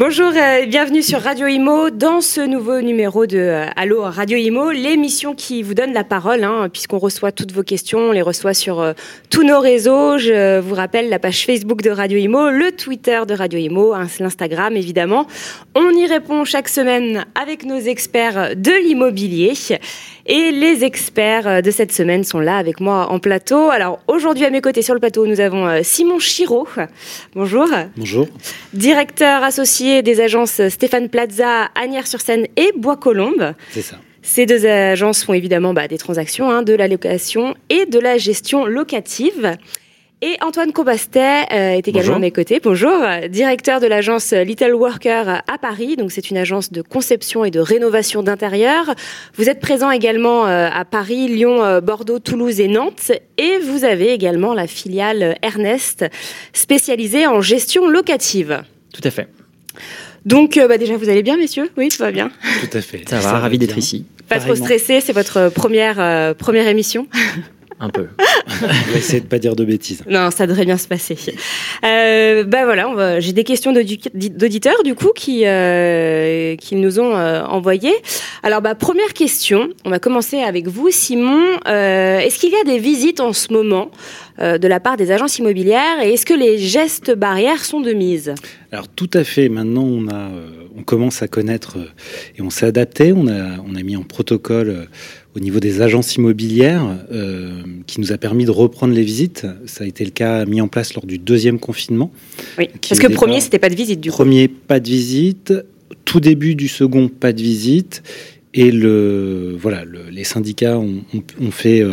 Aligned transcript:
Bonjour 0.00 0.32
et 0.34 0.64
bienvenue 0.64 1.02
sur 1.02 1.20
Radio 1.20 1.46
Imo 1.46 1.90
dans 1.90 2.22
ce 2.22 2.40
nouveau 2.40 2.80
numéro 2.80 3.26
de 3.26 3.36
euh, 3.36 3.66
Allo 3.76 4.00
Radio 4.00 4.38
Imo, 4.38 4.70
l'émission 4.70 5.34
qui 5.34 5.62
vous 5.62 5.74
donne 5.74 5.92
la 5.92 6.04
parole, 6.04 6.42
hein, 6.42 6.70
puisqu'on 6.72 6.96
reçoit 6.96 7.32
toutes 7.32 7.52
vos 7.52 7.62
questions, 7.62 7.98
on 7.98 8.12
les 8.12 8.22
reçoit 8.22 8.54
sur 8.54 8.80
euh, 8.80 8.94
tous 9.28 9.42
nos 9.42 9.60
réseaux. 9.60 10.16
Je 10.16 10.58
vous 10.58 10.74
rappelle 10.74 11.10
la 11.10 11.18
page 11.18 11.44
Facebook 11.44 11.82
de 11.82 11.90
Radio 11.90 12.16
Imo, 12.16 12.48
le 12.48 12.72
Twitter 12.72 13.20
de 13.28 13.34
Radio 13.34 13.58
Imo, 13.58 13.94
l'Instagram 14.20 14.74
évidemment. 14.74 15.26
On 15.74 15.90
y 15.90 16.06
répond 16.06 16.46
chaque 16.46 16.70
semaine 16.70 17.26
avec 17.34 17.66
nos 17.66 17.78
experts 17.78 18.56
de 18.56 18.72
l'immobilier. 18.82 19.52
Et 20.26 20.50
les 20.50 20.84
experts 20.84 21.46
euh, 21.46 21.60
de 21.60 21.70
cette 21.70 21.92
semaine 21.92 22.24
sont 22.24 22.40
là 22.40 22.56
avec 22.56 22.80
moi 22.80 23.08
en 23.10 23.18
plateau. 23.18 23.68
Alors 23.68 23.98
aujourd'hui 24.06 24.46
à 24.46 24.50
mes 24.50 24.62
côtés 24.62 24.80
sur 24.80 24.94
le 24.94 25.00
plateau, 25.00 25.26
nous 25.26 25.40
avons 25.40 25.82
Simon 25.82 26.16
Chiraud. 26.16 26.68
Bonjour. 27.34 27.68
Bonjour. 27.98 28.28
Directeur 28.72 29.42
associé 29.42 29.89
des 30.02 30.20
agences 30.20 30.60
Stéphane 30.68 31.08
Plaza, 31.08 31.70
Agnières-sur-Seine 31.74 32.46
et 32.56 32.72
Bois-Colombes. 32.76 33.54
C'est 33.70 33.82
ça. 33.82 33.96
Ces 34.22 34.46
deux 34.46 34.66
agences 34.66 35.24
font 35.24 35.34
évidemment 35.34 35.72
bah, 35.74 35.88
des 35.88 35.98
transactions, 35.98 36.50
hein, 36.50 36.62
de 36.62 36.74
la 36.74 36.88
location 36.88 37.54
et 37.70 37.86
de 37.86 37.98
la 37.98 38.18
gestion 38.18 38.66
locative. 38.66 39.56
Et 40.22 40.36
Antoine 40.42 40.72
Combastet 40.74 41.46
euh, 41.50 41.70
est 41.70 41.88
également 41.88 42.00
Bonjour. 42.00 42.16
à 42.16 42.18
mes 42.18 42.30
côtés. 42.30 42.60
Bonjour, 42.62 42.92
directeur 43.30 43.80
de 43.80 43.86
l'agence 43.86 44.32
Little 44.34 44.74
Worker 44.74 45.42
à 45.50 45.58
Paris. 45.58 45.96
Donc 45.96 46.12
c'est 46.12 46.30
une 46.30 46.36
agence 46.36 46.70
de 46.70 46.82
conception 46.82 47.42
et 47.46 47.50
de 47.50 47.58
rénovation 47.58 48.22
d'intérieur. 48.22 48.94
Vous 49.36 49.48
êtes 49.48 49.60
présent 49.60 49.90
également 49.90 50.46
euh, 50.46 50.68
à 50.70 50.84
Paris, 50.84 51.26
Lyon, 51.28 51.64
euh, 51.64 51.80
Bordeaux, 51.80 52.18
Toulouse 52.18 52.60
et 52.60 52.68
Nantes. 52.68 53.12
Et 53.38 53.58
vous 53.60 53.84
avez 53.84 54.12
également 54.12 54.52
la 54.52 54.66
filiale 54.66 55.38
Ernest 55.40 56.04
spécialisée 56.52 57.26
en 57.26 57.40
gestion 57.40 57.88
locative. 57.88 58.62
Tout 58.92 59.02
à 59.04 59.10
fait. 59.10 59.26
Donc 60.24 60.56
euh, 60.56 60.68
bah, 60.68 60.78
déjà 60.78 60.96
vous 60.96 61.08
allez 61.08 61.22
bien 61.22 61.36
messieurs? 61.36 61.70
Oui, 61.76 61.88
tout 61.88 61.98
va 62.02 62.10
bien. 62.10 62.30
Tout 62.60 62.76
à 62.76 62.80
fait. 62.80 63.08
Ça 63.08 63.20
va, 63.20 63.38
ravi 63.38 63.58
d'être 63.58 63.78
ici. 63.78 64.04
Pas 64.28 64.38
trop 64.38 64.54
stressé, 64.54 65.00
c'est 65.00 65.12
votre 65.12 65.48
première 65.48 65.98
euh, 65.98 66.34
première 66.34 66.68
émission. 66.68 67.06
Un 67.82 67.88
peu. 67.88 68.06
On 68.62 68.66
va 68.92 68.98
essayer 68.98 69.20
de 69.20 69.26
pas 69.26 69.38
dire 69.38 69.56
de 69.56 69.64
bêtises. 69.64 70.02
Non, 70.08 70.30
ça 70.30 70.46
devrait 70.46 70.66
bien 70.66 70.76
se 70.76 70.86
passer. 70.86 71.16
Euh, 71.84 72.44
bah 72.44 72.64
voilà, 72.64 72.92
va- 72.94 73.20
j'ai 73.20 73.32
des 73.32 73.44
questions 73.44 73.72
d'auditeurs 73.72 74.82
du 74.84 74.94
coup 74.94 75.10
qui 75.14 75.46
euh, 75.46 76.56
qui 76.56 76.76
nous 76.76 77.00
ont 77.00 77.16
euh, 77.16 77.42
envoyées. 77.42 77.94
Alors 78.42 78.60
bah 78.60 78.74
première 78.74 79.12
question, 79.14 79.70
on 79.84 79.90
va 79.90 79.98
commencer 79.98 80.40
avec 80.40 80.68
vous, 80.68 80.90
Simon. 80.90 81.42
Euh, 81.66 82.18
est-ce 82.18 82.38
qu'il 82.38 82.50
y 82.50 82.56
a 82.56 82.64
des 82.64 82.78
visites 82.78 83.20
en 83.20 83.32
ce 83.32 83.52
moment 83.52 83.90
euh, 84.40 84.58
de 84.58 84.68
la 84.68 84.78
part 84.80 84.96
des 84.98 85.10
agences 85.10 85.38
immobilières 85.38 86.02
et 86.02 86.12
est-ce 86.12 86.26
que 86.26 86.34
les 86.34 86.58
gestes 86.58 87.14
barrières 87.14 87.64
sont 87.64 87.80
de 87.80 87.92
mise? 87.92 88.34
Alors 88.72 88.88
tout 88.88 89.10
à 89.14 89.24
fait. 89.24 89.48
Maintenant, 89.48 89.84
on 89.84 90.06
a, 90.08 90.14
euh, 90.14 90.48
on 90.76 90.82
commence 90.82 91.22
à 91.22 91.28
connaître 91.28 91.78
euh, 91.78 91.88
et 92.38 92.42
on 92.42 92.50
s'est 92.50 92.66
adapté. 92.66 93.12
On 93.14 93.26
a, 93.26 93.58
on 93.66 93.74
a 93.74 93.82
mis 93.82 93.96
en 93.96 94.02
protocole 94.02 94.68
euh, 94.68 94.84
au 95.36 95.40
niveau 95.40 95.60
des 95.60 95.80
agences 95.80 96.16
immobilières 96.16 96.84
euh, 97.12 97.62
qui 97.86 98.00
nous 98.00 98.12
a 98.12 98.18
permis 98.18 98.44
de 98.44 98.50
reprendre 98.50 98.94
les 98.94 99.02
visites. 99.02 99.46
Ça 99.66 99.84
a 99.84 99.86
été 99.86 100.04
le 100.04 100.10
cas 100.10 100.44
mis 100.44 100.60
en 100.60 100.68
place 100.68 100.94
lors 100.94 101.06
du 101.06 101.18
deuxième 101.18 101.58
confinement. 101.58 102.10
Oui, 102.58 102.68
parce 102.88 103.00
que 103.00 103.06
premier 103.06 103.34
départ- 103.34 103.42
c'était 103.44 103.58
pas 103.60 103.68
de 103.68 103.76
visite 103.76 104.00
du 104.00 104.10
coup. 104.10 104.16
Premier, 104.16 104.48
pas 104.48 104.80
de 104.80 104.88
visite. 104.88 105.52
Tout 106.04 106.20
début 106.20 106.54
du 106.56 106.66
second, 106.68 107.08
pas 107.08 107.32
de 107.32 107.40
visite. 107.40 108.02
Et 108.52 108.72
le, 108.72 109.56
voilà, 109.60 109.84
le- 109.84 110.10
les 110.10 110.24
syndicats 110.24 110.76
ont, 110.76 111.02
ont- 111.14 111.22
ont 111.46 111.50
fait, 111.52 111.82
euh, 111.82 111.92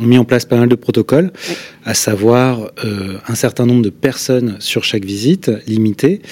ont 0.00 0.06
mis 0.06 0.16
en 0.16 0.24
place 0.24 0.46
pas 0.46 0.56
mal 0.56 0.70
de 0.70 0.74
protocoles, 0.74 1.30
Oui. 1.50 1.54
à 1.84 1.92
savoir 1.92 2.70
euh, 2.82 3.18
un 3.28 3.34
certain 3.34 3.66
nombre 3.66 3.82
de 3.82 3.90
personnes 3.90 4.56
sur 4.58 4.84
chaque 4.84 5.04
visite, 5.04 5.50
limité. 5.66 6.22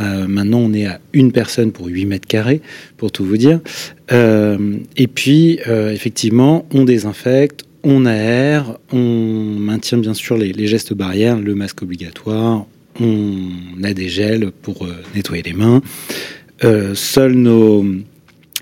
Euh, 0.00 0.26
maintenant, 0.26 0.58
on 0.58 0.72
est 0.72 0.86
à 0.86 1.00
une 1.12 1.32
personne 1.32 1.72
pour 1.72 1.86
8 1.86 2.06
mètres 2.06 2.26
carrés, 2.26 2.60
pour 2.96 3.12
tout 3.12 3.24
vous 3.24 3.36
dire. 3.36 3.60
Euh, 4.12 4.76
et 4.96 5.06
puis, 5.06 5.60
euh, 5.68 5.92
effectivement, 5.92 6.66
on 6.72 6.84
désinfecte, 6.84 7.64
on 7.82 8.06
aère, 8.06 8.78
on 8.92 8.98
maintient 9.58 9.98
bien 9.98 10.14
sûr 10.14 10.36
les, 10.36 10.52
les 10.52 10.66
gestes 10.66 10.94
barrières, 10.94 11.38
le 11.38 11.54
masque 11.54 11.82
obligatoire, 11.82 12.66
on 13.00 13.50
a 13.82 13.94
des 13.94 14.08
gels 14.08 14.50
pour 14.62 14.86
nettoyer 15.14 15.42
les 15.42 15.54
mains. 15.54 15.80
Seuls 16.94 17.32
nos 17.32 17.86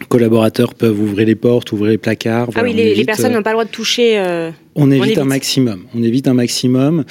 collaborateurs 0.08 0.74
peuvent 0.74 1.00
ouvrir 1.00 1.26
les 1.26 1.34
portes, 1.34 1.72
ouvrir 1.72 1.90
les 1.90 1.98
placards. 1.98 2.50
Ah 2.54 2.60
oui, 2.62 2.72
les, 2.72 3.04
personnes 3.04 3.32
n'ont 3.32 3.42
pas 3.42 3.50
le 3.50 3.54
droit 3.54 3.64
de 3.64 3.70
toucher. 3.70 4.22
on 4.76 4.92
évite, 4.92 5.06
évite. 5.06 5.18
un 5.18 5.24
maximum. 5.24 5.82
On 5.96 6.02
évite 6.04 6.28
un 6.28 6.34
maximum. 6.34 7.04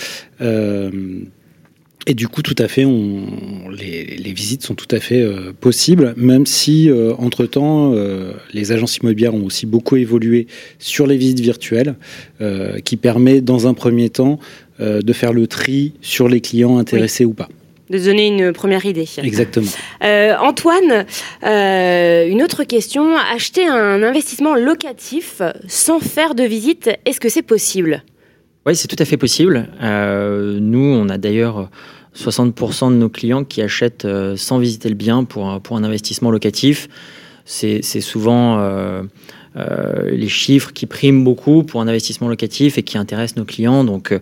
Et 2.09 2.13
du 2.13 2.27
coup, 2.29 2.41
tout 2.41 2.55
à 2.57 2.67
fait, 2.69 2.85
on, 2.85 3.69
les, 3.69 4.15
les 4.17 4.31
visites 4.31 4.63
sont 4.63 4.75
tout 4.75 4.87
à 4.95 4.99
fait 4.99 5.21
euh, 5.21 5.51
possibles, 5.59 6.13
même 6.15 6.45
si, 6.45 6.89
euh, 6.89 7.13
entre-temps, 7.17 7.93
euh, 7.93 8.31
les 8.53 8.71
agences 8.71 8.97
immobilières 8.97 9.35
ont 9.35 9.43
aussi 9.45 9.65
beaucoup 9.65 9.97
évolué 9.97 10.47
sur 10.79 11.05
les 11.05 11.17
visites 11.17 11.41
virtuelles, 11.41 11.95
euh, 12.39 12.79
qui 12.79 12.95
permet, 12.95 13.41
dans 13.41 13.67
un 13.67 13.73
premier 13.73 14.09
temps, 14.09 14.39
euh, 14.79 15.01
de 15.01 15.13
faire 15.13 15.33
le 15.33 15.47
tri 15.47 15.93
sur 16.01 16.29
les 16.29 16.39
clients 16.39 16.77
intéressés 16.77 17.25
ou 17.25 17.33
pas. 17.33 17.49
de 17.89 17.99
donner 17.99 18.27
une 18.27 18.51
première 18.53 18.85
idée. 18.85 19.07
Exactement. 19.23 19.71
Euh, 20.03 20.33
Antoine, 20.41 21.05
euh, 21.45 22.27
une 22.27 22.41
autre 22.41 22.63
question. 22.63 23.15
Acheter 23.33 23.65
un 23.65 24.01
investissement 24.03 24.55
locatif 24.55 25.41
sans 25.67 25.99
faire 25.99 26.35
de 26.35 26.43
visite, 26.43 26.89
est-ce 27.05 27.19
que 27.19 27.29
c'est 27.29 27.41
possible? 27.41 28.03
Oui, 28.65 28.75
c'est 28.75 28.89
tout 28.89 28.97
à 28.99 29.05
fait 29.05 29.15
possible. 29.15 29.69
Euh, 29.81 30.57
nous, 30.59 30.79
on 31.01 31.07
a 31.07 31.17
d'ailleurs 31.17 31.69
60% 32.17 32.91
de 32.91 32.95
nos 32.95 33.09
clients 33.09 33.43
qui 33.43 33.61
achètent 33.61 34.05
euh, 34.05 34.35
sans 34.35 34.57
visiter 34.57 34.89
le 34.89 34.95
bien 34.95 35.23
pour, 35.23 35.61
pour 35.61 35.77
un 35.77 35.83
investissement 35.83 36.31
locatif. 36.31 36.89
C'est 37.45 37.81
souvent 38.01 38.59
euh, 38.59 39.03
euh, 39.55 40.11
les 40.11 40.27
chiffres 40.27 40.73
qui 40.73 40.85
priment 40.85 41.23
beaucoup 41.23 41.63
pour 41.63 41.79
un 41.79 41.87
investissement 41.87 42.27
locatif 42.27 42.77
et 42.77 42.83
qui 42.83 42.97
intéressent 42.97 43.37
nos 43.37 43.45
clients. 43.45 43.85
Donc, 43.85 44.13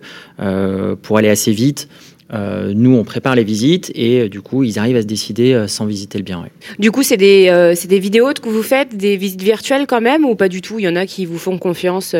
pour 1.02 1.18
aller 1.18 1.28
assez 1.28 1.50
vite, 1.50 1.88
nous, 2.32 2.94
on 2.94 3.02
prépare 3.02 3.34
les 3.34 3.42
visites 3.42 3.90
et 3.96 4.28
du 4.28 4.42
coup, 4.42 4.62
ils 4.62 4.78
arrivent 4.78 4.94
à 4.94 5.02
se 5.02 5.08
décider 5.08 5.64
sans 5.66 5.86
visiter 5.86 6.18
le 6.18 6.24
bien. 6.24 6.44
Du 6.78 6.92
coup, 6.92 7.02
c'est 7.02 7.16
des, 7.16 7.74
des 7.88 7.98
vidéos 7.98 8.32
que 8.32 8.48
vous 8.48 8.62
faites, 8.62 8.96
des 8.96 9.16
visites 9.16 9.42
virtuelles 9.42 9.88
quand 9.88 10.00
même, 10.00 10.24
ou 10.24 10.36
pas 10.36 10.48
du 10.48 10.62
tout? 10.62 10.78
Il 10.78 10.82
y 10.84 10.88
en 10.88 10.94
a 10.94 11.04
qui 11.04 11.26
vous 11.26 11.38
font 11.38 11.58
confiance 11.58 12.14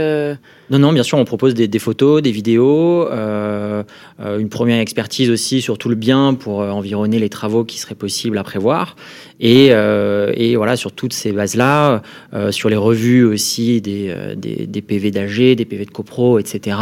Non, 0.68 0.80
non, 0.80 0.92
bien 0.92 1.04
sûr, 1.04 1.16
on 1.18 1.24
propose 1.24 1.54
des, 1.54 1.78
photos, 1.78 2.22
des 2.22 2.32
vidéos, 2.32 3.06
euh, 3.08 3.84
euh, 4.20 4.38
une 4.38 4.48
première 4.48 4.80
expertise 4.80 5.30
aussi 5.30 5.62
sur 5.62 5.78
tout 5.78 5.88
le 5.88 5.94
bien 5.94 6.34
pour 6.34 6.60
euh, 6.60 6.70
environner 6.70 7.20
les 7.20 7.28
travaux 7.28 7.64
qui 7.64 7.78
seraient 7.78 7.94
possibles 7.94 8.36
à 8.36 8.42
prévoir. 8.42 8.96
Et, 9.38 9.70
voilà, 10.56 10.76
sur 10.76 10.92
toutes 10.92 11.12
ces 11.12 11.30
bases-là, 11.32 12.02
sur 12.50 12.70
les 12.70 12.76
revues 12.76 13.24
aussi 13.24 13.82
des, 13.82 14.14
des, 14.36 14.82
PV 14.82 15.10
d'AG, 15.10 15.54
des 15.54 15.64
PV 15.66 15.84
de 15.84 15.90
copro, 15.90 16.38
etc., 16.38 16.78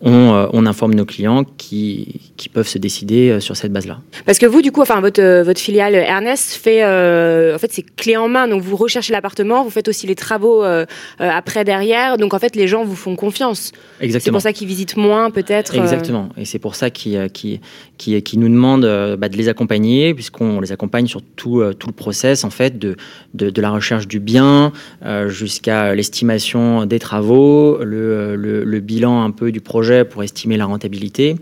on, 0.00 0.66
informe 0.66 0.94
nos 0.94 1.04
clients 1.04 1.44
qui, 1.44 2.20
peuvent 2.52 2.68
se 2.68 2.78
décider 2.78 3.40
sur 3.40 3.56
cette 3.56 3.72
base-là. 3.72 3.98
Parce 4.24 4.38
que 4.38 4.46
vous, 4.46 4.62
du 4.62 4.70
coup, 4.70 4.82
enfin, 4.82 5.00
votre, 5.00 5.42
votre 5.42 5.60
filiale 5.60 5.96
Ernest 5.96 6.52
fait, 6.52 6.84
en 6.84 7.58
fait, 7.58 7.72
c'est 7.72 7.84
clé 7.96 8.16
en 8.16 8.28
main. 8.28 8.46
Donc, 8.46 8.62
vous 8.62 8.76
recherchez 8.76 9.12
l'appartement, 9.12 9.64
vous 9.64 9.70
faites 9.70 9.88
aussi 9.88 10.06
les 10.06 10.14
travaux 10.14 10.62
après 11.18 11.64
derrière. 11.64 12.18
Donc, 12.18 12.34
en 12.34 12.38
fait, 12.38 12.54
les 12.54 12.68
gens 12.68 12.84
vous 12.84 12.94
font 12.94 13.09
confiance. 13.16 13.72
C'est 14.00 14.30
pour 14.30 14.40
ça 14.40 14.52
qu'ils 14.52 14.66
visitent 14.68 14.96
moins, 14.96 15.30
peut-être. 15.30 15.74
euh, 15.76 15.82
Exactement. 15.82 16.28
Et 16.36 16.44
c'est 16.44 16.58
pour 16.58 16.74
ça 16.74 16.90
qu'ils 16.90 17.30
qui, 17.32 17.60
qui, 17.98 18.20
qui 18.22 18.38
nous 18.38 18.48
demandent 18.48 18.84
euh, 18.84 19.16
bah, 19.16 19.28
de 19.28 19.36
les 19.36 19.48
accompagner, 19.48 20.14
puisqu'on 20.14 20.60
les 20.60 20.72
accompagne 20.72 21.06
sur 21.06 21.22
tout, 21.36 21.60
euh, 21.60 21.72
tout 21.72 21.86
le 21.88 21.92
process, 21.92 22.44
en 22.44 22.50
fait, 22.50 22.78
de, 22.78 22.96
de, 23.34 23.50
de 23.50 23.60
la 23.60 23.70
recherche 23.70 24.06
du 24.08 24.20
bien 24.20 24.72
euh, 25.04 25.28
jusqu'à 25.28 25.94
l'estimation 25.94 26.86
des 26.86 26.98
travaux, 26.98 27.78
le, 27.82 28.36
le, 28.36 28.64
le 28.64 28.80
bilan 28.80 29.22
un 29.22 29.30
peu 29.30 29.52
du 29.52 29.60
projet 29.60 30.04
pour 30.04 30.22
estimer 30.22 30.56
la 30.56 30.66
rentabilité. 30.66 31.36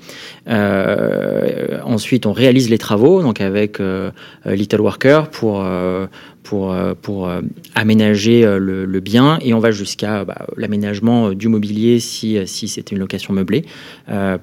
Euh, 0.49 1.79
ensuite, 1.85 2.27
on 2.27 2.33
réalise 2.33 2.71
les 2.71 2.79
travaux, 2.79 3.23
donc 3.23 3.41
avec 3.41 3.81
euh, 3.81 4.11
Little 4.45 4.81
Worker 4.81 5.31
pour, 5.31 5.63
euh, 5.65 6.07
pour, 6.49 6.73
euh, 6.73 6.95
pour 6.95 7.29
euh, 7.29 7.43
aménager 7.75 8.43
euh, 8.43 8.59
le, 8.59 8.87
le 8.87 9.01
bien 9.01 9.39
et 9.43 9.53
on 9.53 9.59
va 9.59 9.71
jusqu'à 9.71 10.25
bah, 10.25 10.47
l'aménagement 10.57 11.33
du 11.35 11.49
mobilier 11.49 12.01
si, 12.01 12.39
si 12.47 12.69
c'était 12.69 12.95
une 12.95 13.01
location 13.01 13.35
meublée 13.35 13.65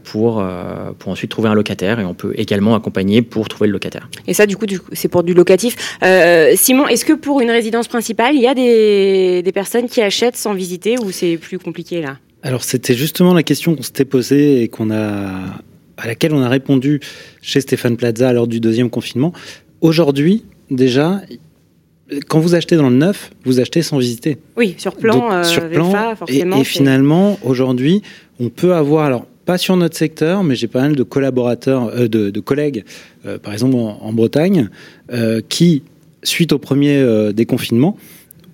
pour, 0.04 0.44
pour 1.00 1.12
ensuite 1.12 1.32
trouver 1.32 1.50
un 1.50 1.56
locataire 1.56 2.00
et 2.00 2.06
on 2.06 2.14
peut 2.14 2.34
également 2.38 2.76
accompagner 2.76 3.24
pour 3.24 3.48
trouver 3.48 3.68
le 3.68 3.74
locataire. 3.74 4.08
Et 4.28 4.36
ça, 4.36 4.46
du 4.46 4.56
coup, 4.56 4.68
du 4.68 4.80
coup, 4.80 4.92
c'est 4.94 5.08
pour 5.08 5.24
du 5.24 5.34
locatif. 5.34 5.98
Euh, 6.04 6.54
Simon, 6.56 6.88
est-ce 6.88 7.06
que 7.06 7.14
pour 7.14 7.42
une 7.42 7.50
résidence 7.50 7.88
principale, 7.88 8.36
il 8.36 8.42
y 8.42 8.48
a 8.48 8.54
des, 8.54 9.42
des 9.42 9.52
personnes 9.52 9.88
qui 9.88 10.02
achètent 10.02 10.38
sans 10.38 10.54
visiter 10.54 10.98
ou 11.00 11.12
c'est 11.12 11.38
plus 11.38 11.58
compliqué 11.58 12.02
là? 12.02 12.18
Alors 12.44 12.64
c'était 12.64 12.94
justement 12.94 13.34
la 13.34 13.42
question 13.42 13.76
qu'on 13.76 13.82
s'était 13.82 14.06
posée 14.06 14.62
et 14.62 14.68
qu'on 14.68 14.92
a 14.92 15.42
à 15.98 16.08
laquelle 16.08 16.34
on 16.34 16.44
a 16.44 16.50
répondu 16.50 17.00
chez 17.42 17.62
Stéphane 17.62 17.98
Plaza 17.98 18.32
lors 18.32 18.48
du 18.48 18.60
deuxième 18.60 18.92
confinement. 18.92 19.34
Aujourd'hui, 19.82 20.44
déjà, 20.70 21.22
quand 22.28 22.40
vous 22.40 22.56
achetez 22.56 22.76
dans 22.76 22.90
le 22.90 22.96
neuf, 22.96 23.32
vous 23.46 23.60
achetez 23.60 23.82
sans 23.82 23.98
visiter. 23.98 24.38
Oui, 24.58 24.76
sur 24.78 24.96
plan, 24.96 25.16
Donc, 25.16 25.32
euh, 25.32 25.44
sur 25.44 25.68
plan 25.70 25.90
VFA, 25.90 26.12
et- 26.12 26.16
forcément. 26.16 26.58
et, 26.58 26.64
finalement, 26.64 27.40
aujourd'hui, 27.44 28.02
on 28.40 28.50
peut 28.50 28.74
avoir. 28.74 29.06
Alors, 29.06 29.26
pas 29.46 29.58
sur 29.58 29.76
notre 29.78 29.96
secteur, 29.96 30.44
mais 30.44 30.56
j'ai 30.56 30.68
pas 30.68 30.82
mal 30.82 30.96
de 30.96 31.04
collaborateurs, 31.04 31.92
euh, 31.96 32.08
de, 32.08 32.40
collègues, 32.40 32.84
euh, 33.26 33.38
par 33.38 33.54
exemple 33.54 33.76
en, 33.76 34.14
Bretagne, 34.14 34.70
qui, 35.50 35.84
suite 36.24 36.52
au 36.54 36.58
premier 36.58 37.32
déconfinement, 37.34 37.98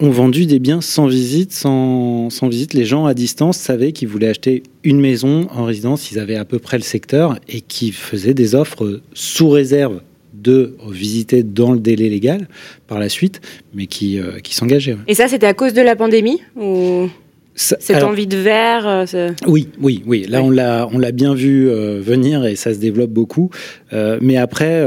ont 0.01 0.09
vendu 0.09 0.45
des 0.45 0.59
biens 0.59 0.81
sans 0.81 1.07
visite, 1.07 1.53
sans, 1.53 2.29
sans, 2.29 2.49
visite. 2.49 2.73
Les 2.73 2.85
gens 2.85 3.05
à 3.05 3.13
distance 3.13 3.57
savaient 3.57 3.91
qu'ils 3.91 4.07
voulaient 4.07 4.29
acheter 4.29 4.63
une 4.83 4.99
maison 4.99 5.47
en 5.53 5.63
résidence, 5.63 6.11
ils 6.11 6.19
avaient 6.19 6.35
à 6.35 6.43
peu 6.43 6.59
près 6.59 6.77
le 6.77 6.83
secteur 6.83 7.37
et 7.47 7.61
qui 7.61 7.91
faisaient 7.91 8.33
des 8.33 8.55
offres 8.55 8.99
sous 9.13 9.49
réserve 9.49 10.01
de 10.41 10.75
visiter 10.89 11.43
dans 11.43 11.73
le 11.73 11.79
délai 11.79 12.09
légal 12.09 12.47
par 12.87 12.99
la 12.99 13.09
suite, 13.09 13.41
mais 13.73 13.87
qui, 13.87 14.19
qui 14.43 14.55
s'engageaient. 14.55 14.97
Et 15.07 15.15
ça, 15.15 15.27
c'était 15.27 15.47
à 15.47 15.53
cause 15.53 15.73
de 15.73 15.81
la 15.81 15.95
pandémie 15.95 16.41
ou... 16.55 17.09
Cette 17.53 18.03
envie 18.03 18.27
de 18.27 18.37
verre 18.37 19.05
euh, 19.13 19.31
Oui, 19.45 19.67
oui, 19.79 20.01
oui. 20.05 20.25
Là, 20.27 20.41
on 20.41 20.49
l'a, 20.49 20.87
on 20.91 20.97
l'a 20.97 21.11
bien 21.11 21.33
vu 21.33 21.69
euh, 21.69 21.99
venir 22.01 22.45
et 22.45 22.55
ça 22.55 22.73
se 22.73 22.79
développe 22.79 23.11
beaucoup. 23.11 23.49
Euh, 23.91 24.17
mais 24.21 24.37
après, 24.37 24.85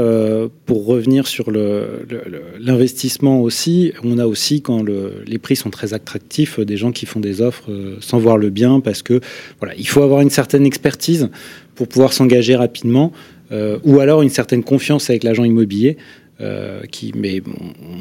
pour 0.65 0.85
revenir 0.85 1.27
sur 1.27 1.51
l'investissement 1.51 3.39
aussi, 3.41 3.93
on 4.03 4.17
a 4.17 4.25
aussi, 4.25 4.61
quand 4.61 4.83
les 4.83 5.37
prix 5.37 5.55
sont 5.55 5.69
très 5.69 5.93
attractifs, 5.93 6.59
des 6.59 6.75
gens 6.75 6.91
qui 6.91 7.05
font 7.05 7.19
des 7.19 7.41
offres 7.41 7.69
sans 7.99 8.17
voir 8.17 8.37
le 8.37 8.49
bien 8.49 8.79
parce 8.79 9.03
que, 9.03 9.19
voilà, 9.59 9.75
il 9.77 9.87
faut 9.87 10.01
avoir 10.01 10.21
une 10.21 10.31
certaine 10.31 10.65
expertise 10.65 11.29
pour 11.75 11.87
pouvoir 11.87 12.13
s'engager 12.13 12.55
rapidement 12.55 13.11
ou 13.51 13.99
alors 13.99 14.21
une 14.21 14.29
certaine 14.29 14.63
confiance 14.63 15.09
avec 15.09 15.23
l'agent 15.23 15.43
immobilier. 15.43 15.97
Euh, 16.41 16.81
qui, 16.91 17.13
mais 17.15 17.41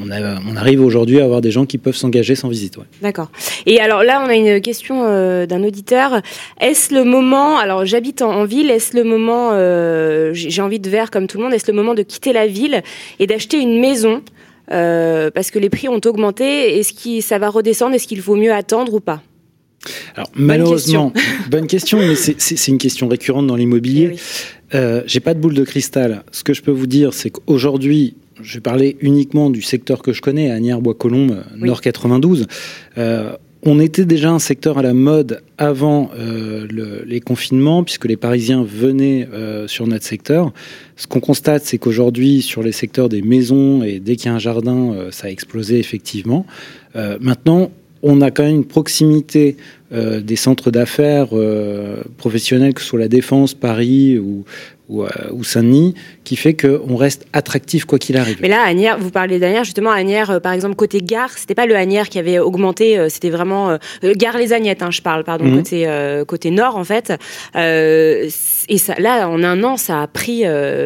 on, 0.03 0.57
arrive 0.57 0.81
aujourd'hui 0.83 1.21
à 1.21 1.25
avoir 1.25 1.41
des 1.41 1.53
gens 1.53 1.67
qui 1.67 1.79
peuvent 1.79 1.95
s'engager 1.95 2.35
sans 2.35 2.49
visite. 2.49 2.77
D'accord. 3.01 3.31
Et 3.65 3.79
alors 3.79 4.03
là, 4.03 4.21
on 4.27 4.29
a 4.29 4.35
une 4.35 4.61
question 4.61 5.05
euh, 5.05 5.47
d'un 5.47 5.63
auditeur. 5.63 6.21
Est-ce 6.61 6.93
le 6.93 7.05
moment, 7.05 7.59
alors 7.59 7.87
j'habite 7.87 8.23
en, 8.23 8.45
ville, 8.45 8.73
est-ce 8.73 8.97
le 8.97 9.05
moment, 9.05 9.51
euh, 9.53 10.33
j'ai 10.35 10.63
envie 10.63 10.81
de 10.81 10.91
verre 10.91 11.13
comme 11.13 11.29
tout 11.29 11.39
le 11.39 11.45
monde, 11.45 11.55
est-ce 11.55 11.71
le 11.71 11.77
moment 11.77 11.95
de 11.95 12.03
quitter 12.03 12.33
la 12.33 12.49
ville 12.49 12.83
et 13.21 13.29
d'acheter 13.29 13.61
une 13.61 13.81
maison 13.81 14.23
parce 14.67 15.53
que 15.53 15.61
les 15.61 15.69
prix 15.71 15.89
ont 15.89 16.01
augmenté 16.05 16.79
Est-ce 16.79 16.93
que 16.93 17.21
ça 17.21 17.39
va 17.39 17.51
redescendre 17.51 17.95
Est-ce 17.95 18.09
qu'il 18.09 18.21
vaut 18.21 18.35
mieux 18.35 18.53
attendre 18.53 18.95
ou 18.95 19.01
pas? 19.01 19.23
Alors 20.15 20.31
malheureusement, 20.35 21.13
bonne 21.51 21.67
question, 21.67 21.99
mais 22.07 22.15
c'est 22.15 22.69
une 22.69 22.79
question 22.79 23.09
récurrente 23.09 23.47
dans 23.47 23.57
l'immobilier. 23.57 24.11
Eh 24.73 24.77
oui. 24.79 25.01
J'ai 25.07 25.21
pas 25.21 25.35
de 25.35 25.39
boule 25.39 25.55
de 25.55 25.65
cristal. 25.65 26.25
Ce 26.33 26.43
que 26.43 26.53
je 26.53 26.63
peux 26.63 26.73
vous 26.73 26.89
dire, 26.89 27.15
c'est 27.15 27.31
qu'aujourd'hui, 27.31 28.17
je 28.43 28.55
vais 28.55 28.61
parler 28.61 28.97
uniquement 29.01 29.51
du 29.51 29.63
secteur 29.63 30.03
que 30.03 30.13
je 30.13 30.21
connais, 30.21 30.51
Agnières-Bois-Colombes, 30.51 31.45
Nord 31.57 31.81
92. 31.81 32.47
Euh, 32.99 33.37
on 33.67 33.81
était 33.81 34.05
déjà 34.05 34.31
un 34.31 34.39
secteur 34.39 34.77
à 34.77 34.83
la 34.83 34.93
mode 34.93 35.41
avant 35.57 36.11
euh, 36.19 36.67
les 37.07 37.21
confinements, 37.21 37.83
puisque 37.83 38.05
les 38.05 38.17
Parisiens 38.17 38.63
venaient 38.63 39.27
euh, 39.33 39.67
sur 39.69 39.87
notre 39.87 40.05
secteur. 40.05 40.53
Ce 40.97 41.07
qu'on 41.07 41.21
constate, 41.21 41.65
c'est 41.65 41.79
qu'aujourd'hui, 41.79 42.43
sur 42.43 42.63
les 42.63 42.73
secteurs 42.73 43.09
des 43.09 43.23
maisons, 43.23 43.83
et 43.83 44.01
dès 44.01 44.17
qu'il 44.17 44.27
y 44.27 44.29
a 44.29 44.35
un 44.35 44.39
jardin, 44.39 45.09
ça 45.11 45.29
a 45.29 45.31
explosé 45.31 45.79
effectivement. 45.79 46.47
maintenant, 47.21 47.71
on 48.05 48.21
a 48.21 48.31
quand 48.31 48.45
même 48.45 48.57
une 48.57 48.65
proximité 48.65 49.57
des 49.91 50.37
centres 50.37 50.71
d'affaires 50.71 51.29
professionnels, 52.19 52.75
que 52.75 52.81
ce 52.81 52.89
soit 52.89 52.99
la 52.99 53.09
Défense, 53.09 53.55
Paris 53.55 54.19
ou, 54.19 54.45
ou, 54.89 55.03
euh, 55.03 55.09
ou 55.33 55.45
Saint-Denis, 55.45 55.95
qui 56.25 56.37
fait 56.37 56.55
qu'on 56.55 56.97
reste 56.97 57.27
attractif 57.33 57.87
quoi 57.87 57.99
qu'il 57.99 58.19
arrive. 58.19 58.37
Mais 58.43 58.49
là, 58.49 58.63
Agnières, 58.67 58.99
vous 58.99 59.11
parlez 59.11 59.39
d'Agnières, 59.39 59.65
justement, 59.65 59.91
Agnières, 59.91 60.31
euh, 60.31 60.41
par 60.41 60.53
exemple, 60.53 60.75
côté 60.75 61.01
gare, 61.01 61.31
c'était 61.37 61.55
pas 61.55 61.65
le 61.65 61.75
Agnières 61.75 62.11
qui 62.11 62.19
avait 62.19 62.39
augmenté, 62.39 62.99
euh, 62.99 63.09
c'était 63.09 63.31
vraiment 63.31 63.79
gare 64.03 64.37
les 64.37 64.53
Agnettes, 64.53 64.83
hein, 64.83 64.91
je 64.91 65.01
parle, 65.01 65.25
pardon, 65.25 65.45
mhm. 65.45 65.57
côté 65.57 66.25
côté 66.27 66.51
nord 66.51 66.77
en 66.77 66.85
fait. 66.85 67.13
et 67.55 68.79
ça, 68.79 68.95
là, 68.99 69.29
en 69.29 69.43
un 69.43 69.63
an, 69.63 69.77
ça 69.77 70.03
a 70.03 70.07
pris, 70.07 70.43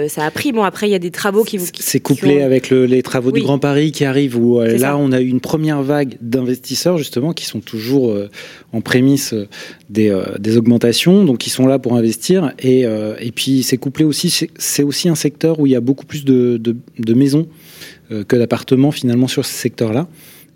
ça 0.09 0.25
a 0.25 0.31
pris. 0.31 0.53
Bon, 0.53 0.63
après, 0.63 0.89
il 0.89 0.93
y 0.93 0.95
a 0.95 0.99
des 0.99 1.11
travaux 1.11 1.43
qui 1.43 1.59
vous. 1.59 1.67
C'est 1.79 2.01
couplé 2.01 2.43
avec 2.43 2.71
les 2.71 3.03
travaux 3.03 3.33
du 3.33 3.41
Grand 3.41 3.59
Paris 3.59 3.93
qui 3.93 4.05
arrivent, 4.05 4.37
où 4.37 4.61
là, 4.61 4.97
on 4.97 5.13
a 5.13 5.21
eu 5.21 5.29
une 5.29 5.41
première 5.41 5.83
vague 5.83 6.17
d'investisseurs 6.21 6.99
justement 6.99 7.33
qui 7.33 7.47
sont 7.47 7.61
toujours 7.61 8.17
en 8.73 8.81
prémisse 8.81 9.35
des, 9.89 10.17
des, 10.39 10.57
augmentations, 10.57 11.25
donc 11.25 11.47
ils 11.47 11.51
sont 11.51 11.67
là 11.67 11.79
pour 11.79 11.95
investir. 11.97 12.53
Et, 12.59 12.83
et 12.83 13.33
puis 13.33 13.63
c'est 13.63 13.79
c'est 14.59 14.83
aussi 14.83 15.09
un 15.09 15.15
secteur 15.15 15.61
où 15.61 15.67
il 15.67 15.73
y 15.73 15.77
a 15.77 15.81
beaucoup 15.81 16.07
plus 16.07 16.25
de, 16.25 16.77
maisons 17.15 17.49
euh, 18.11 18.25
que 18.25 18.37
d'appartements 18.37 18.91
finalement 18.91 19.29
sur 19.29 19.45
ce 19.45 19.53
secteur-là. 19.53 20.09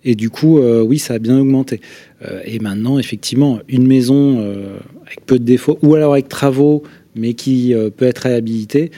Et 0.04 0.16
du 0.16 0.30
coup, 0.30 0.58
euh, 0.58 0.82
oui, 0.82 0.98
ça 0.98 1.14
a 1.14 1.18
bien 1.18 1.38
augmenté. 1.38 1.80
Euh, 2.26 2.40
et 2.44 2.58
maintenant, 2.58 2.98
effectivement, 2.98 3.60
une 3.68 3.86
maison 3.86 4.40
avec 5.06 5.24
peu 5.26 5.38
de 5.38 5.44
défauts, 5.44 5.78
ou 5.82 5.94
alors 5.94 6.12
avec 6.12 6.28
travaux, 6.28 6.82
mais 7.14 7.34
qui 7.34 7.74
peut 7.96 8.06
être 8.06 8.20
réhabilitée, 8.20 8.90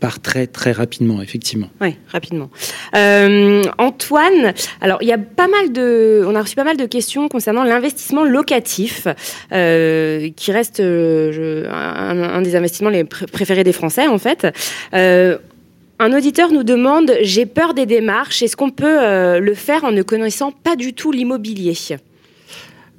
part 0.00 0.20
très 0.20 0.46
très 0.46 0.72
rapidement, 0.72 1.22
effectivement. 1.22 1.68
Oui, 1.80 1.96
rapidement. 2.08 2.50
Euh, 2.94 3.62
Antoine, 3.78 4.54
alors 4.80 4.98
il 5.02 5.08
y 5.08 5.12
a 5.12 5.18
pas 5.18 5.48
mal 5.48 5.72
de, 5.72 6.24
on 6.26 6.34
a 6.34 6.42
reçu 6.42 6.54
pas 6.54 6.64
mal 6.64 6.76
de 6.76 6.86
questions 6.86 7.28
concernant 7.28 7.64
l'investissement 7.64 8.24
locatif, 8.24 9.06
euh, 9.52 10.30
qui 10.36 10.52
reste 10.52 10.80
un, 10.80 12.42
des 12.42 12.56
investissements 12.56 12.90
les 12.90 13.04
préférés 13.04 13.64
des 13.64 13.72
Français 13.72 14.06
en 14.06 14.18
fait. 14.18 14.46
un 14.92 16.12
auditeur 16.12 16.52
nous 16.52 16.62
demande, 16.62 17.12
j'ai 17.22 17.46
peur 17.46 17.74
des 17.74 17.86
démarches, 17.86 18.42
est-ce 18.42 18.56
qu'on 18.56 18.70
peut 18.70 19.38
le 19.38 19.54
faire 19.54 19.84
en 19.84 19.92
ne 19.92 20.02
connaissant 20.02 20.52
pas 20.52 20.76
du 20.76 20.94
tout 20.94 21.12
l'immobilier? 21.12 21.76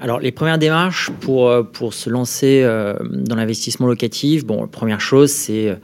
Alors, 0.02 0.20
les 0.20 0.32
premières 0.32 0.58
démarches 0.58 1.10
pour, 1.20 1.52
pour 1.74 1.94
se 1.94 2.10
lancer 2.10 2.64
dans 3.02 3.36
l'investissement 3.36 3.88
locatif, 3.88 4.46
bon, 4.46 4.68
première 4.68 5.02
chose, 5.02 5.32
c'est 5.32 5.78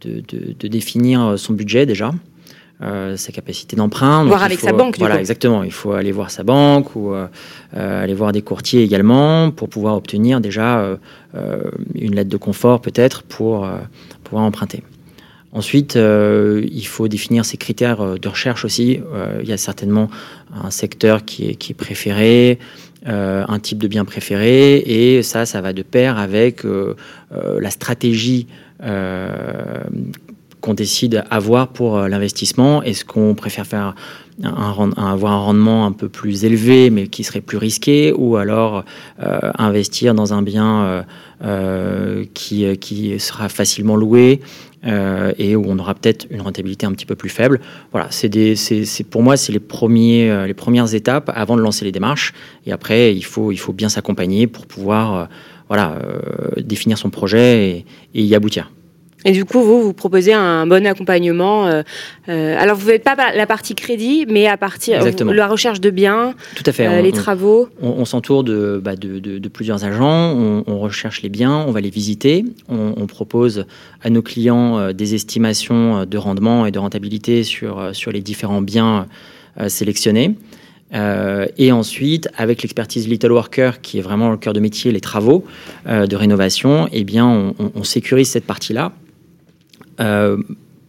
de, 0.00 0.68
définir 0.68 1.38
son 1.38 1.52
budget 1.52 1.86
déjà. 1.86 2.12
Euh, 2.82 3.16
sa 3.16 3.32
capacité 3.32 3.74
d'emprunt. 3.74 4.24
Voir 4.26 4.42
avec 4.42 4.60
sa 4.60 4.74
banque. 4.74 4.98
Voilà, 4.98 5.18
exactement. 5.18 5.64
Il 5.64 5.72
faut 5.72 5.92
aller 5.92 6.12
voir 6.12 6.30
sa 6.30 6.42
banque 6.42 6.94
ou 6.94 7.14
euh, 7.14 7.26
euh, 7.74 8.04
aller 8.04 8.12
voir 8.12 8.32
des 8.32 8.42
courtiers 8.42 8.82
également 8.82 9.50
pour 9.50 9.70
pouvoir 9.70 9.96
obtenir 9.96 10.42
déjà 10.42 10.98
une 11.94 12.14
lettre 12.14 12.28
de 12.28 12.36
confort 12.36 12.82
peut-être 12.82 13.22
pour 13.22 13.66
pouvoir 14.24 14.44
emprunter. 14.44 14.82
Ensuite, 15.52 15.94
il 15.96 16.86
faut 16.86 17.08
définir 17.08 17.46
ses 17.46 17.56
critères 17.56 18.18
de 18.18 18.28
recherche 18.28 18.64
aussi. 18.66 19.00
il 19.42 19.48
y 19.48 19.52
a 19.52 19.56
certainement 19.56 20.10
un 20.54 20.70
secteur 20.70 21.24
qui 21.24 21.48
est, 21.48 21.54
qui 21.54 21.72
est 21.72 21.74
préféré, 21.74 22.58
un 23.06 23.58
type 23.58 23.78
de 23.78 23.88
bien 23.88 24.04
préféré, 24.04 24.76
et 24.78 25.22
ça, 25.22 25.46
ça 25.46 25.62
va 25.62 25.72
de 25.72 25.82
pair 25.82 26.18
avec 26.18 26.62
la 27.30 27.70
stratégie 27.70 28.46
euh, 28.50 28.65
qu'on 30.66 30.74
décide 30.74 31.24
avoir 31.30 31.68
pour 31.68 31.96
euh, 31.96 32.08
l'investissement 32.08 32.82
Est-ce 32.82 33.04
qu'on 33.04 33.34
préfère 33.34 33.66
faire 33.66 33.94
avoir 34.42 35.32
un 35.32 35.38
rendement 35.38 35.86
un 35.86 35.92
peu 35.92 36.08
plus 36.10 36.44
élevé, 36.44 36.90
mais 36.90 37.06
qui 37.06 37.24
serait 37.24 37.40
plus 37.40 37.56
risqué, 37.56 38.12
ou 38.12 38.36
alors 38.36 38.84
euh, 39.22 39.38
investir 39.56 40.14
dans 40.14 40.34
un 40.34 40.42
bien 40.42 41.06
qui, 42.34 42.76
qui, 42.78 43.18
sera 43.18 43.48
facilement 43.48 43.96
loué 43.96 44.40
et 44.84 45.56
où 45.56 45.64
on 45.66 45.78
aura 45.78 45.94
peut-être 45.94 46.26
une 46.28 46.42
rentabilité 46.42 46.84
un 46.84 46.92
petit 46.92 47.06
peu 47.06 47.14
plus 47.14 47.30
faible? 47.30 47.60
Voilà, 47.92 48.08
c'est 48.10 48.28
pour 49.10 49.22
moi, 49.22 49.38
c'est 49.38 49.52
les, 49.52 49.58
premiers, 49.58 50.46
les 50.46 50.54
premières 50.54 50.94
étapes 50.94 51.30
avant 51.34 51.56
de 51.56 51.62
lancer 51.62 51.86
les 51.86 51.92
démarches. 51.92 52.34
Et 52.66 52.72
après, 52.72 53.14
il 53.16 53.24
faut, 53.24 53.52
il 53.52 53.58
faut 53.58 53.72
bien 53.72 53.88
s'accompagner 53.88 54.46
pour 54.46 54.66
pouvoir 54.66 55.30
voilà, 55.68 55.94
euh, 55.94 56.60
définir 56.60 56.98
son 56.98 57.10
projet 57.10 57.84
et, 58.14 58.22
y 58.22 58.34
aboutir. 58.34 58.70
Et 59.24 59.32
du 59.32 59.44
coup, 59.44 59.60
vous, 59.60 59.82
vous 59.82 59.92
proposez 59.92 60.32
un 60.32 60.68
bon 60.68 60.86
accompagnement. 60.86 61.66
Euh, 61.66 61.82
euh, 62.28 62.56
alors, 62.56 62.76
vous 62.76 62.88
n'êtes 62.88 63.02
pas 63.02 63.16
la 63.34 63.46
partie 63.46 63.74
crédit, 63.74 64.24
mais 64.28 64.46
à 64.46 64.56
partir 64.56 65.02
de 65.02 65.32
la 65.32 65.48
recherche 65.48 65.80
de 65.80 65.90
biens, 65.90 66.34
Tout 66.54 66.62
à 66.66 66.70
fait. 66.70 67.02
les 67.02 67.10
travaux. 67.10 67.68
On, 67.82 68.04
s'entoure 68.04 68.44
bah, 68.44 68.94
de, 68.94 69.18
de, 69.18 69.48
plusieurs 69.48 69.84
agents, 69.84 70.62
on, 70.66 70.78
recherche 70.78 71.22
les 71.22 71.28
biens, 71.28 71.64
on 71.66 71.72
va 71.72 71.80
les 71.80 71.90
visiter, 71.90 72.44
on, 72.68 73.06
propose 73.06 73.66
à 74.02 74.10
nos 74.10 74.22
clients 74.22 74.92
des 74.92 75.16
estimations 75.16 76.04
de 76.04 76.18
rendement 76.18 76.66
et 76.66 76.70
de 76.70 76.78
rentabilité 76.78 77.42
sur, 77.42 77.90
sur 77.94 78.12
les 78.12 78.20
différents 78.20 78.62
biens 78.62 79.08
sélectionnés. 79.66 80.36
Euh, 80.94 81.46
et 81.58 81.72
ensuite, 81.72 82.28
avec 82.36 82.62
l'expertise 82.62 83.08
Little 83.08 83.32
Worker, 83.32 83.80
qui 83.80 83.98
est 83.98 84.02
vraiment 84.02 84.30
le 84.30 84.36
cœur 84.36 84.52
de 84.52 84.60
métier, 84.60 84.92
les 84.92 85.00
travaux 85.00 85.44
euh, 85.86 86.06
de 86.06 86.16
rénovation, 86.16 86.88
eh 86.92 87.04
bien, 87.04 87.26
on, 87.26 87.84
sécurise 87.84 88.30
cette 88.30 88.46
partie-là 88.46 88.92
euh, 90.00 90.36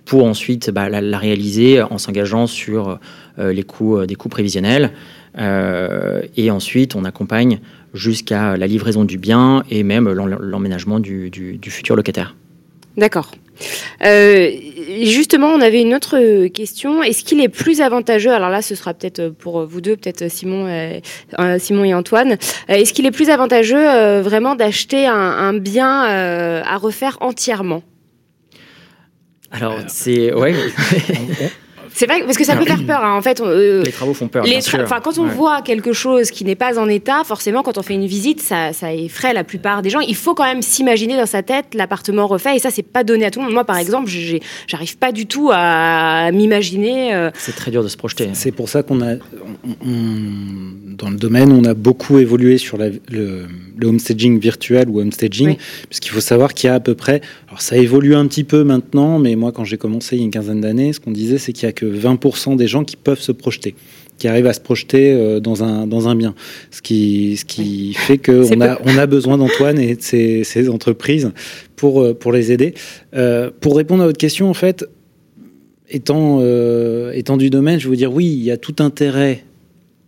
pour 0.05 0.25
ensuite 0.25 0.69
bah, 0.69 0.89
la, 0.89 1.17
réaliser 1.17 1.81
en 1.81 1.97
s'engageant 1.97 2.47
sur 2.47 2.99
les 3.37 3.63
coûts, 3.63 4.05
des 4.05 4.15
coûts 4.15 4.29
prévisionnels. 4.29 4.93
et 5.37 6.51
ensuite, 6.51 6.95
on 6.95 7.03
accompagne 7.03 7.59
jusqu'à 7.93 8.57
la 8.57 8.67
livraison 8.67 9.03
du 9.03 9.17
bien 9.17 9.63
et 9.69 9.83
même 9.83 10.09
l'emménagement 10.09 10.99
du, 10.99 11.59
futur 11.67 11.95
locataire. 11.95 12.35
D'accord. 12.95 13.31
Euh, 14.03 14.51
justement, 15.03 15.47
on 15.47 15.61
avait 15.61 15.81
une 15.81 15.93
autre 15.93 16.47
question. 16.47 17.03
Est-ce 17.03 17.23
qu'il 17.23 17.41
est 17.41 17.49
plus 17.49 17.81
avantageux, 17.81 18.31
alors 18.31 18.49
là 18.49 18.61
ce 18.61 18.75
sera 18.75 18.93
peut-être 18.93 19.29
pour 19.29 19.65
vous 19.65 19.81
deux, 19.81 19.95
peut-être 19.95 20.29
Simon, 20.29 20.67
et, 20.67 21.01
Simon 21.59 21.83
et 21.83 21.93
Antoine, 21.93 22.37
est-ce 22.67 22.93
qu'il 22.93 23.05
est 23.05 23.11
plus 23.11 23.29
avantageux 23.29 24.19
vraiment 24.19 24.55
d'acheter 24.55 25.07
un, 25.07 25.53
bien 25.53 26.03
à 26.63 26.77
refaire 26.77 27.17
entièrement? 27.21 27.83
Alors, 29.51 29.77
c'est. 29.87 30.33
Ouais. 30.33 30.53
C'est 31.97 32.05
vrai, 32.05 32.21
parce 32.23 32.37
que 32.37 32.43
ça 32.43 32.55
peut 32.55 32.65
faire 32.65 32.85
peur. 32.85 33.03
Hein. 33.03 33.17
En 33.17 33.23
fait, 33.23 33.41
euh, 33.41 33.81
les 33.83 33.91
travaux 33.91 34.13
font 34.13 34.27
peur. 34.27 34.45
Les 34.45 34.59
Enfin, 34.83 34.99
quand 35.03 35.17
on 35.17 35.25
voit 35.25 35.63
quelque 35.63 35.93
chose 35.93 36.29
qui 36.29 36.45
n'est 36.45 36.55
pas 36.55 36.77
en 36.77 36.87
état, 36.87 37.23
forcément, 37.23 37.63
quand 37.63 37.79
on 37.79 37.81
fait 37.81 37.95
une 37.95 38.05
visite, 38.05 38.39
ça, 38.39 38.71
ça 38.71 38.93
effraie 38.93 39.33
la 39.33 39.43
plupart 39.43 39.81
des 39.81 39.89
gens. 39.89 39.99
Il 40.01 40.15
faut 40.15 40.35
quand 40.35 40.43
même 40.43 40.61
s'imaginer 40.61 41.17
dans 41.17 41.25
sa 41.25 41.41
tête 41.41 41.73
l'appartement 41.73 42.27
refait, 42.27 42.55
et 42.55 42.59
ça, 42.59 42.69
c'est 42.69 42.83
pas 42.83 43.03
donné 43.03 43.25
à 43.25 43.31
tout 43.31 43.39
le 43.39 43.45
monde. 43.45 43.55
Moi, 43.55 43.65
par 43.65 43.79
exemple, 43.79 44.11
j'arrive 44.67 44.97
pas 44.99 45.11
du 45.11 45.25
tout 45.25 45.49
à 45.51 46.29
m'imaginer. 46.31 47.15
Euh, 47.15 47.31
c'est 47.33 47.55
très 47.55 47.71
dur 47.71 47.81
de 47.81 47.87
se 47.87 47.97
projeter. 47.97 48.29
C'est 48.33 48.51
pour 48.51 48.69
ça 48.69 48.83
qu'on 48.83 49.01
a, 49.01 49.15
dans 49.83 51.09
le 51.09 51.17
domaine, 51.17 51.51
on 51.51 51.63
a 51.63 51.73
beaucoup 51.73 52.19
évolué 52.19 52.59
sur 52.59 52.77
le, 52.77 52.99
le 53.09 53.87
homestaging 53.87 54.39
virtuel 54.39 54.87
ou 54.89 54.99
homestaging, 54.99 55.57
parce 55.89 55.99
qu'il 55.99 56.11
faut 56.11 56.21
savoir 56.21 56.53
qu'il 56.53 56.67
y 56.67 56.69
a 56.69 56.75
à 56.75 56.79
peu 56.79 56.93
près, 56.93 57.21
alors 57.47 57.61
ça 57.61 57.77
évolue 57.77 58.15
un 58.15 58.27
petit 58.27 58.43
peu 58.43 58.63
maintenant, 58.63 59.17
mais 59.17 59.35
moi, 59.35 59.51
quand 59.51 59.63
j'ai 59.63 59.77
commencé 59.77 60.15
il 60.15 60.19
y 60.19 60.21
a 60.21 60.25
une 60.25 60.31
quinzaine 60.31 60.61
d'années, 60.61 60.93
ce 60.93 60.99
qu'on 60.99 61.11
disait, 61.11 61.39
c'est 61.39 61.53
qu'il 61.53 61.65
y 61.65 61.69
a 61.69 61.71
que 61.71 61.86
20% 61.89 62.55
des 62.55 62.67
gens 62.67 62.83
qui 62.83 62.95
peuvent 62.95 63.21
se 63.21 63.31
projeter 63.31 63.75
qui 64.17 64.27
arrivent 64.27 64.47
à 64.47 64.53
se 64.53 64.59
projeter 64.59 65.13
euh, 65.13 65.39
dans 65.39 65.63
un, 65.63 65.87
dans 65.87 66.07
un 66.07 66.15
bien. 66.15 66.33
Ce 66.71 66.81
qui, 66.81 67.37
ce 67.37 67.45
qui 67.45 67.93
fait 67.93 68.17
qu'on 68.17 68.61
a, 68.61 68.79
on 68.83 68.97
a 68.97 69.05
besoin 69.05 69.37
d'Antoine 69.37 69.79
et 69.79 69.95
de 69.95 70.01
ses, 70.01 70.69
entreprises 70.69 71.31
pour, 71.75 72.01
euh, 72.01 72.13
pour 72.13 72.31
les 72.31 72.51
aider. 72.51 72.73
Euh, 73.15 73.51
pour 73.61 73.77
répondre 73.77 74.03
à 74.03 74.07
votre 74.07 74.17
question, 74.17 74.49
en 74.49 74.53
fait, 74.53 74.85
étant, 75.89 76.41
étant 77.13 77.37
du 77.37 77.49
domaine, 77.49 77.79
je 77.79 77.85
vais 77.85 77.89
vous 77.89 77.95
dire 77.95 78.11
oui, 78.11 78.25
il 78.25 78.43
y 78.43 78.51
a 78.51 78.57
tout 78.57 78.75
intérêt 78.79 79.43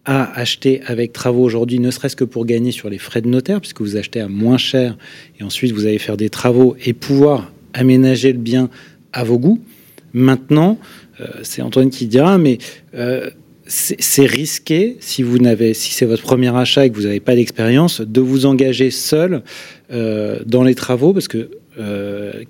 à 0.05 0.37
acheter 0.37 0.81
avec 0.87 1.13
travaux 1.13 1.43
aujourd'hui, 1.43 1.79
ne 1.79 1.91
serait-ce 1.91 2.15
que 2.15 2.23
pour 2.23 2.45
gagner 2.45 2.71
sur 2.71 2.89
les 2.89 2.97
frais 2.97 3.21
de 3.21 3.27
notaire, 3.27 3.61
puisque 3.61 3.81
vous 3.81 3.95
achetez 3.95 4.19
à 4.19 4.27
moins 4.27 4.57
cher 4.57 4.97
et 5.39 5.43
ensuite 5.43 5.71
vous 5.71 5.85
allez 5.85 5.99
faire 5.99 6.17
des 6.17 6.29
travaux 6.29 6.75
et 6.83 6.93
pouvoir 6.93 7.51
aménager 7.73 8.33
le 8.33 8.39
bien 8.39 8.69
à 9.13 9.23
vos 9.23 9.37
goûts. 9.37 9.59
Maintenant, 10.13 10.79
c'est 11.43 11.61
Antoine 11.61 11.89
qui 11.89 12.07
dira, 12.07 12.37
mais 12.37 12.57
euh, 12.95 13.29
c'est 13.65 14.25
risqué 14.25 14.97
si 14.99 15.21
vous 15.21 15.37
n'avez, 15.37 15.75
si 15.75 15.91
c'est 15.93 16.05
votre 16.05 16.23
premier 16.23 16.55
achat 16.55 16.85
et 16.85 16.89
que 16.89 16.95
vous 16.95 17.03
n'avez 17.03 17.19
pas 17.19 17.35
d'expérience, 17.35 18.01
de 18.01 18.19
vous 18.19 18.47
engager 18.47 18.89
seul 18.89 19.43
euh, 19.91 20.39
dans 20.45 20.63
les 20.63 20.75
travaux, 20.75 21.13
parce 21.13 21.27
que 21.27 21.49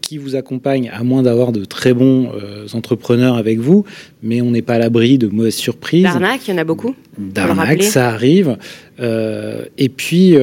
qui 0.01 0.17
vous 0.17 0.35
accompagne, 0.35 0.89
à 0.91 1.03
moins 1.03 1.21
d'avoir 1.21 1.51
de 1.51 1.63
très 1.63 1.93
bons 1.93 2.31
entrepreneurs 2.73 3.35
avec 3.35 3.59
vous, 3.59 3.85
mais 4.23 4.41
on 4.41 4.49
n'est 4.49 4.63
pas 4.63 4.73
à 4.73 4.79
l'abri 4.79 5.19
de 5.19 5.27
mauvaises 5.27 5.53
surprises. 5.53 6.01
D'arnaque, 6.01 6.47
il 6.47 6.51
y 6.51 6.53
en 6.55 6.57
a 6.57 6.63
beaucoup. 6.63 6.95
D'arnaque, 7.15 7.83
ça 7.83 8.09
arrive. 8.09 8.57
et 8.97 9.89
puis. 9.89 10.33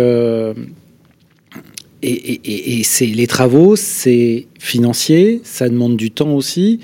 et, 2.02 2.78
et 2.78 2.82
c'est 2.84 3.06
les 3.06 3.26
travaux, 3.26 3.74
c'est 3.74 4.46
financier, 4.60 5.40
ça 5.42 5.68
demande 5.68 5.96
du 5.96 6.12
temps 6.12 6.32
aussi. 6.36 6.78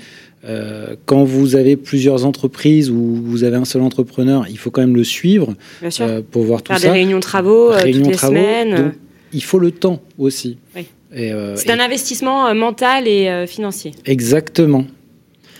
Euh, 0.45 0.95
quand 1.05 1.23
vous 1.23 1.55
avez 1.55 1.77
plusieurs 1.77 2.25
entreprises 2.25 2.89
ou 2.89 3.21
vous 3.23 3.43
avez 3.43 3.55
un 3.55 3.65
seul 3.65 3.81
entrepreneur, 3.81 4.45
il 4.49 4.57
faut 4.57 4.71
quand 4.71 4.81
même 4.81 4.95
le 4.95 5.03
suivre 5.03 5.55
euh, 6.01 6.21
pour 6.29 6.43
voir 6.43 6.61
tout 6.61 6.73
ça. 6.73 6.79
Faire 6.79 6.91
des 6.91 6.99
réunions 6.99 7.17
de 7.17 7.23
travaux 7.23 7.71
euh, 7.71 7.81
toutes 7.81 8.07
les 8.07 8.17
semaines. 8.17 8.93
il 9.31 9.43
faut 9.43 9.59
le 9.59 9.71
temps 9.71 10.01
aussi. 10.17 10.57
C'est 11.15 11.69
un 11.69 11.79
investissement 11.79 12.53
mental 12.55 13.07
et 13.07 13.45
financier. 13.47 13.91
Exactement. 14.05 14.85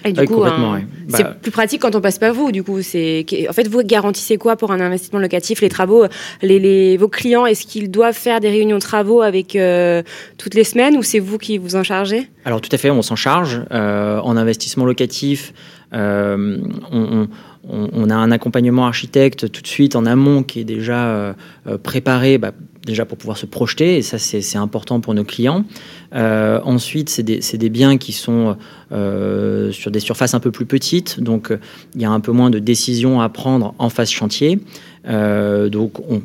Et 0.06 0.14
du 0.14 0.26
coup, 0.26 0.44
hein, 0.44 0.82
c'est 1.08 1.24
bah, 1.24 1.36
plus 1.42 1.52
pratique 1.52 1.82
quand 1.82 1.96
on 1.96 2.02
passe 2.02 2.20
pas 2.20 2.32
vous. 2.32 2.52
Du 2.52 2.64
coup, 2.64 2.82
c'est 2.82 3.26
en 3.50 3.54
fait 3.54 3.68
vous 3.68 3.84
garantissez 3.84 4.38
quoi 4.38 4.56
pour 4.56 4.72
un 4.72 4.80
investissement 4.80 5.20
locatif 5.20 5.62
Les 5.62 5.70
travaux, 5.70 6.06
les, 6.42 6.98
vos 6.98 7.08
clients, 7.08 7.46
est-ce 7.46 7.66
qu'ils 7.66 7.90
doivent 7.90 8.16
faire 8.16 8.40
des 8.40 8.50
réunions 8.50 8.78
de 8.78 8.82
travaux 8.82 9.22
avec 9.22 9.56
euh, 9.56 10.04
toutes 10.38 10.56
les 10.56 10.64
semaines 10.64 10.98
ou 10.98 11.04
c'est 11.04 11.20
vous 11.20 11.38
qui 11.38 11.58
vous 11.58 11.76
en 11.76 11.84
chargez? 11.84 12.30
Alors 12.46 12.62
tout 12.62 12.70
à 12.72 12.78
fait, 12.78 12.90
on 12.90 13.02
s'en 13.02 13.16
charge. 13.16 13.62
Euh, 13.72 14.20
en 14.20 14.36
investissement 14.36 14.86
locatif, 14.86 15.54
euh, 15.94 16.58
on, 16.92 17.28
on, 17.70 18.10
a 18.10 18.16
un 18.16 18.32
accompagnement 18.32 18.86
architecte 18.88 19.52
tout 19.52 19.62
de 19.62 19.68
suite 19.68 19.96
en 19.96 20.06
amont 20.06 20.44
qui 20.44 20.60
est 20.60 20.66
déjà 20.66 21.36
préparé. 21.84 22.38
Bah, 22.38 22.52
déjà 22.86 23.06
pour 23.06 23.18
pouvoir 23.18 23.38
se 23.38 23.46
projeter, 23.46 23.98
et 23.98 24.02
ça 24.02 24.18
c'est 24.18 24.58
important 24.58 25.00
pour 25.00 25.14
nos 25.14 25.24
clients. 25.24 25.66
Euh, 26.14 26.60
ensuite, 26.64 27.10
c'est 27.10 27.24
des, 27.24 27.40
des, 27.40 27.70
biens 27.70 27.98
qui 27.98 28.12
sont 28.12 28.58
euh, 28.92 29.72
sur 29.72 29.92
des 29.92 30.00
surfaces 30.00 30.34
un 30.34 30.40
peu 30.40 30.52
plus 30.52 30.66
petites, 30.66 31.20
donc 31.20 31.54
il 31.96 32.02
y 32.02 32.06
a 32.06 32.12
un 32.12 32.20
peu 32.20 32.32
moins 32.32 32.50
de 32.50 32.60
décisions 32.60 33.22
à 33.22 33.30
prendre 33.30 33.74
en 33.80 33.90
phase 33.90 34.10
chantier. 34.10 34.60
Euh, 35.08 35.70
donc 35.70 36.00
on, 36.10 36.22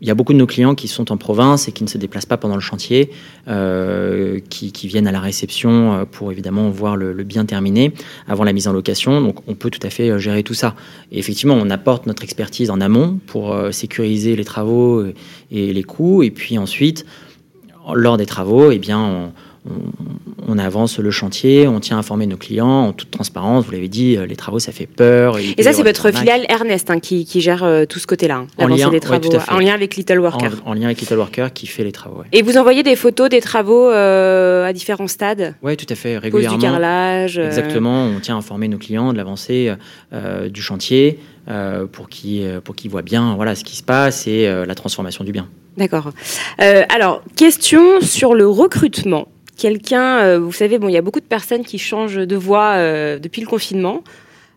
il 0.00 0.08
y 0.08 0.10
a 0.10 0.14
beaucoup 0.14 0.32
de 0.32 0.38
nos 0.38 0.46
clients 0.46 0.74
qui 0.74 0.88
sont 0.88 1.12
en 1.12 1.16
province 1.16 1.68
et 1.68 1.72
qui 1.72 1.84
ne 1.84 1.88
se 1.88 1.98
déplacent 1.98 2.26
pas 2.26 2.38
pendant 2.38 2.54
le 2.54 2.60
chantier, 2.60 3.10
euh, 3.48 4.40
qui, 4.48 4.70
viennent 4.88 5.06
à 5.06 5.12
la 5.12 5.20
réception 5.20 5.92
euh, 5.92 6.04
pour 6.10 6.32
évidemment 6.32 6.70
voir 6.70 6.96
le, 6.96 7.12
bien 7.22 7.44
terminé 7.44 7.92
avant 8.26 8.44
la 8.44 8.52
mise 8.52 8.66
en 8.66 8.72
location. 8.72 9.20
Donc 9.20 9.46
on 9.46 9.54
peut 9.54 9.70
tout 9.70 9.86
à 9.86 9.90
fait 9.90 10.10
euh, 10.10 10.18
gérer 10.18 10.42
tout 10.42 10.54
ça. 10.54 10.74
Et 11.12 11.18
effectivement, 11.18 11.54
on 11.54 11.68
apporte 11.68 12.06
notre 12.06 12.24
expertise 12.24 12.70
en 12.70 12.80
amont 12.80 13.20
pour 13.26 13.54
sécuriser 13.72 14.36
les 14.36 14.44
travaux 14.44 15.04
et 15.50 15.72
les 15.72 15.82
coûts. 15.82 16.22
Et 16.22 16.30
puis 16.30 16.56
ensuite, 16.56 17.04
lors 17.94 18.16
des 18.16 18.26
travaux, 18.26 18.70
eh 18.70 18.78
bien, 18.78 18.98
on, 18.98 19.32
on, 20.48 20.58
avance 20.58 20.98
le 20.98 21.10
chantier, 21.10 21.68
on 21.68 21.80
tient 21.80 21.96
à 21.96 22.00
informer 22.00 22.26
nos 22.26 22.36
clients 22.36 22.86
en 22.86 22.92
toute 22.92 23.10
transparence. 23.10 23.64
Vous 23.64 23.72
l'avez 23.72 23.88
dit, 23.88 24.16
euh, 24.16 24.26
les 24.26 24.36
travaux, 24.36 24.58
ça 24.58 24.72
fait 24.72 24.86
peur. 24.86 25.38
Et, 25.38 25.62
ça, 25.62 25.72
c'est 25.72 25.82
votre 25.82 26.10
filiale 26.10 26.44
Ernest 26.48 26.90
hein, 26.90 26.98
qui, 26.98 27.26
gère 27.40 27.62
euh, 27.62 27.84
tout 27.84 27.98
ce 27.98 28.06
côté-là, 28.06 28.36
hein, 28.36 28.46
en, 28.58 28.66
lien, 28.66 28.90
des 28.90 29.00
travaux, 29.00 29.30
en 29.48 29.58
lien 29.58 29.74
avec 29.74 29.96
Little 29.96 30.18
Worker. 30.18 30.50
En, 30.64 30.74
lien 30.74 30.86
avec 30.86 31.00
Little 31.00 31.18
Worker 31.18 31.52
qui 31.52 31.66
fait 31.66 31.84
les 31.84 31.92
travaux. 31.92 32.22
Et 32.32 32.42
vous 32.42 32.56
envoyez 32.56 32.82
des 32.82 32.96
photos 32.96 33.28
des 33.28 33.40
travaux 33.40 33.88
euh, 33.88 34.66
à 34.66 34.72
différents 34.72 35.08
stades? 35.08 35.54
Oui, 35.62 35.76
tout 35.76 35.86
à 35.88 35.94
fait, 35.94 36.18
régulièrement. 36.18 36.56
Pose 36.56 36.64
du 36.64 36.70
carrelage. 36.70 37.38
Exactement, 37.38 38.04
on 38.04 38.20
tient 38.20 38.34
à 38.34 38.38
informer 38.38 38.68
nos 38.68 38.78
clients 38.78 39.12
de 39.12 39.18
l'avancée 39.18 39.72
du 40.48 40.62
chantier 40.62 41.18
pour 41.92 42.08
qu'ils 42.08 42.60
pour 42.64 42.74
qu'ils 42.76 42.90
voient 42.90 43.02
bien 43.02 43.34
voilà, 43.34 43.54
ce 43.54 43.64
qui 43.64 43.76
se 43.76 43.82
passe 43.82 44.26
et 44.26 44.46
la 44.46 44.74
transformation 44.74 45.24
du 45.24 45.32
bien. 45.32 45.48
D'accord. 45.76 46.12
alors, 46.58 47.22
question 47.36 48.00
sur 48.00 48.34
le 48.34 48.46
recrutement 48.46 49.28
quelqu'un, 49.60 50.20
euh, 50.20 50.38
vous 50.38 50.52
savez, 50.52 50.78
bon, 50.78 50.88
il 50.88 50.92
y 50.92 50.96
a 50.96 51.02
beaucoup 51.02 51.20
de 51.20 51.26
personnes 51.26 51.64
qui 51.64 51.78
changent 51.78 52.16
de 52.16 52.36
voie 52.36 52.72
euh, 52.76 53.18
depuis 53.18 53.42
le 53.42 53.46
confinement. 53.46 54.02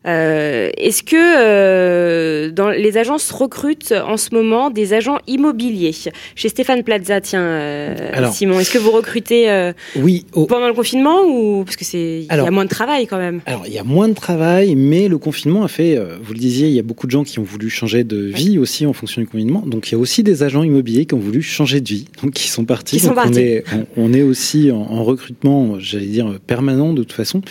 Euh, 0.05 0.69
est-ce 0.77 1.01
que 1.01 1.15
euh, 1.15 2.51
dans 2.51 2.69
les 2.69 2.97
agences 2.97 3.31
recrutent 3.31 3.93
en 4.05 4.17
ce 4.17 4.35
moment 4.35 4.69
des 4.69 4.93
agents 4.93 5.19
immobiliers 5.27 5.95
Chez 6.35 6.49
Stéphane 6.49 6.83
Plaza, 6.83 7.21
tiens, 7.21 7.41
euh, 7.41 8.31
Simon, 8.31 8.59
est-ce 8.59 8.71
que 8.71 8.77
vous 8.77 8.91
recrutez 8.91 9.71
oui, 9.95 10.25
pendant 10.33 10.67
le 10.67 10.73
confinement 10.73 11.21
ou 11.25 11.63
parce 11.63 11.77
que 11.77 11.85
c'est 11.85 12.25
il 12.29 12.35
y 12.35 12.39
a 12.39 12.51
moins 12.51 12.65
de 12.65 12.69
travail 12.69 13.07
quand 13.07 13.17
même 13.17 13.41
Alors 13.45 13.63
il 13.65 13.73
y 13.73 13.77
a 13.77 13.83
moins 13.83 14.09
de 14.09 14.13
travail, 14.13 14.75
mais 14.75 15.07
le 15.07 15.17
confinement 15.17 15.63
a 15.63 15.67
fait, 15.67 15.97
vous 16.21 16.33
le 16.33 16.39
disiez, 16.39 16.67
il 16.67 16.73
y 16.73 16.79
a 16.79 16.83
beaucoup 16.83 17.07
de 17.07 17.11
gens 17.11 17.23
qui 17.23 17.39
ont 17.39 17.43
voulu 17.43 17.69
changer 17.69 18.03
de 18.03 18.17
vie 18.17 18.57
aussi 18.57 18.85
en 18.85 18.93
fonction 18.93 19.21
du 19.21 19.27
confinement. 19.27 19.63
Donc 19.65 19.89
il 19.89 19.93
y 19.93 19.95
a 19.95 19.99
aussi 19.99 20.23
des 20.23 20.43
agents 20.43 20.63
immobiliers 20.63 21.05
qui 21.05 21.13
ont 21.13 21.19
voulu 21.19 21.41
changer 21.41 21.79
de 21.79 21.87
vie, 21.87 22.05
donc 22.21 22.31
qui 22.31 22.49
sont 22.49 22.65
partis. 22.65 22.97
Qui 22.97 23.03
sont 23.03 23.13
partis. 23.13 23.61
On, 23.95 24.13
est, 24.13 24.21
aussi 24.21 24.71
en, 24.71 24.77
en 24.77 25.03
recrutement, 25.03 25.79
j'allais 25.79 26.05
dire 26.05 26.39
permanent 26.45 26.93
de 26.93 27.03
toute 27.03 27.13
façon. 27.13 27.41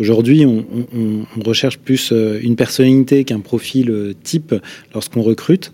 Aujourd'hui, 0.00 0.44
on, 0.44 0.64
recherche 1.44 1.78
plus 1.78 1.93
euh, 2.12 2.38
une 2.42 2.56
personnalité 2.56 3.24
qu'un 3.24 3.40
profil 3.40 3.90
euh, 3.90 4.12
type 4.22 4.54
lorsqu'on 4.92 5.22
recrute. 5.22 5.72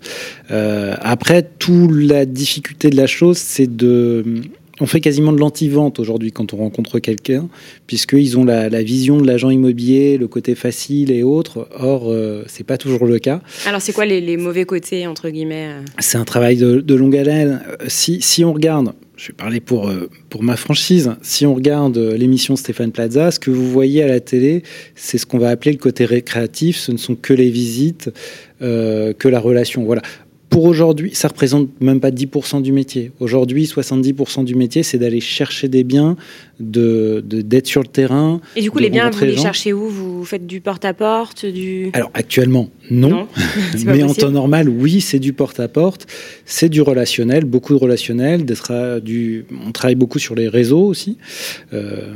Euh, 0.50 0.94
après, 1.00 1.42
toute 1.58 1.90
la 1.92 2.26
difficulté 2.26 2.90
de 2.90 2.96
la 2.96 3.06
chose, 3.06 3.38
c'est 3.38 3.76
de 3.76 4.24
on 4.82 4.86
fait 4.86 5.00
quasiment 5.00 5.34
de 5.34 5.38
l'anti-vente 5.38 6.00
aujourd'hui 6.00 6.32
quand 6.32 6.54
on 6.54 6.56
rencontre 6.56 7.00
quelqu'un, 7.00 7.50
puisqu'ils 7.86 8.38
ont 8.38 8.46
la, 8.46 8.82
vision 8.82 9.18
de 9.18 9.26
l'agent 9.26 9.50
immobilier, 9.50 10.16
le 10.16 10.26
côté 10.26 10.54
facile 10.54 11.10
et 11.10 11.22
autres. 11.22 11.68
Or, 11.78 12.04
ce 12.04 12.44
c'est 12.46 12.64
pas 12.64 12.78
toujours 12.78 13.04
le 13.04 13.18
cas. 13.18 13.42
Alors, 13.66 13.82
c'est 13.82 13.92
quoi 13.92 14.06
les, 14.06 14.36
mauvais 14.38 14.64
côtés, 14.64 15.06
entre 15.06 15.28
guillemets 15.28 15.68
C'est 15.98 16.16
un 16.16 16.24
travail 16.24 16.56
de, 16.56 16.80
de 16.80 16.94
longue 16.94 17.14
haleine. 17.14 17.60
Si, 17.88 18.22
si 18.22 18.42
on 18.42 18.54
regarde, 18.54 18.94
je 19.20 19.26
vais 19.26 19.34
parler 19.34 19.60
pour, 19.60 19.90
euh, 19.90 20.08
pour 20.30 20.42
ma 20.42 20.56
franchise. 20.56 21.10
Si 21.20 21.44
on 21.44 21.54
regarde 21.54 21.98
euh, 21.98 22.16
l'émission 22.16 22.56
Stéphane 22.56 22.90
Plaza, 22.90 23.30
ce 23.30 23.38
que 23.38 23.50
vous 23.50 23.70
voyez 23.70 24.02
à 24.02 24.06
la 24.06 24.18
télé, 24.18 24.62
c'est 24.94 25.18
ce 25.18 25.26
qu'on 25.26 25.36
va 25.36 25.50
appeler 25.50 25.72
le 25.72 25.78
côté 25.78 26.06
récréatif. 26.06 26.78
Ce 26.78 26.90
ne 26.90 26.96
sont 26.96 27.16
que 27.16 27.34
les 27.34 27.50
visites, 27.50 28.10
euh, 28.62 29.12
que 29.12 29.28
la 29.28 29.38
relation. 29.38 29.84
Voilà. 29.84 30.00
Pour 30.50 30.64
aujourd'hui, 30.64 31.14
ça 31.14 31.28
représente 31.28 31.68
même 31.80 32.00
pas 32.00 32.10
10% 32.10 32.60
du 32.60 32.72
métier. 32.72 33.12
Aujourd'hui, 33.20 33.66
70% 33.66 34.44
du 34.44 34.56
métier, 34.56 34.82
c'est 34.82 34.98
d'aller 34.98 35.20
chercher 35.20 35.68
des 35.68 35.84
biens, 35.84 36.16
de 36.58 37.22
d'être 37.24 37.68
sur 37.68 37.82
le 37.82 37.86
terrain. 37.86 38.40
Et 38.56 38.62
du 38.62 38.70
coup, 38.70 38.80
les 38.80 38.90
biens, 38.90 39.10
vous 39.10 39.24
les 39.24 39.36
cherchez 39.36 39.72
où? 39.72 39.88
Vous 39.88 40.24
faites 40.24 40.48
du 40.48 40.60
porte-à-porte 40.60 41.46
du... 41.46 41.90
Alors 41.92 42.10
actuellement, 42.14 42.68
non. 42.90 43.28
Mais 43.86 44.02
en 44.02 44.12
temps 44.12 44.30
normal, 44.30 44.68
oui, 44.68 45.00
c'est 45.00 45.20
du 45.20 45.32
porte-à-porte. 45.32 46.08
C'est 46.44 46.68
du 46.68 46.82
relationnel, 46.82 47.44
beaucoup 47.44 47.72
de 47.72 47.78
relationnel. 47.78 48.44
Du... 49.04 49.46
On 49.64 49.70
travaille 49.70 49.94
beaucoup 49.94 50.18
sur 50.18 50.34
les 50.34 50.48
réseaux 50.48 50.84
aussi. 50.84 51.16
Euh, 51.72 52.14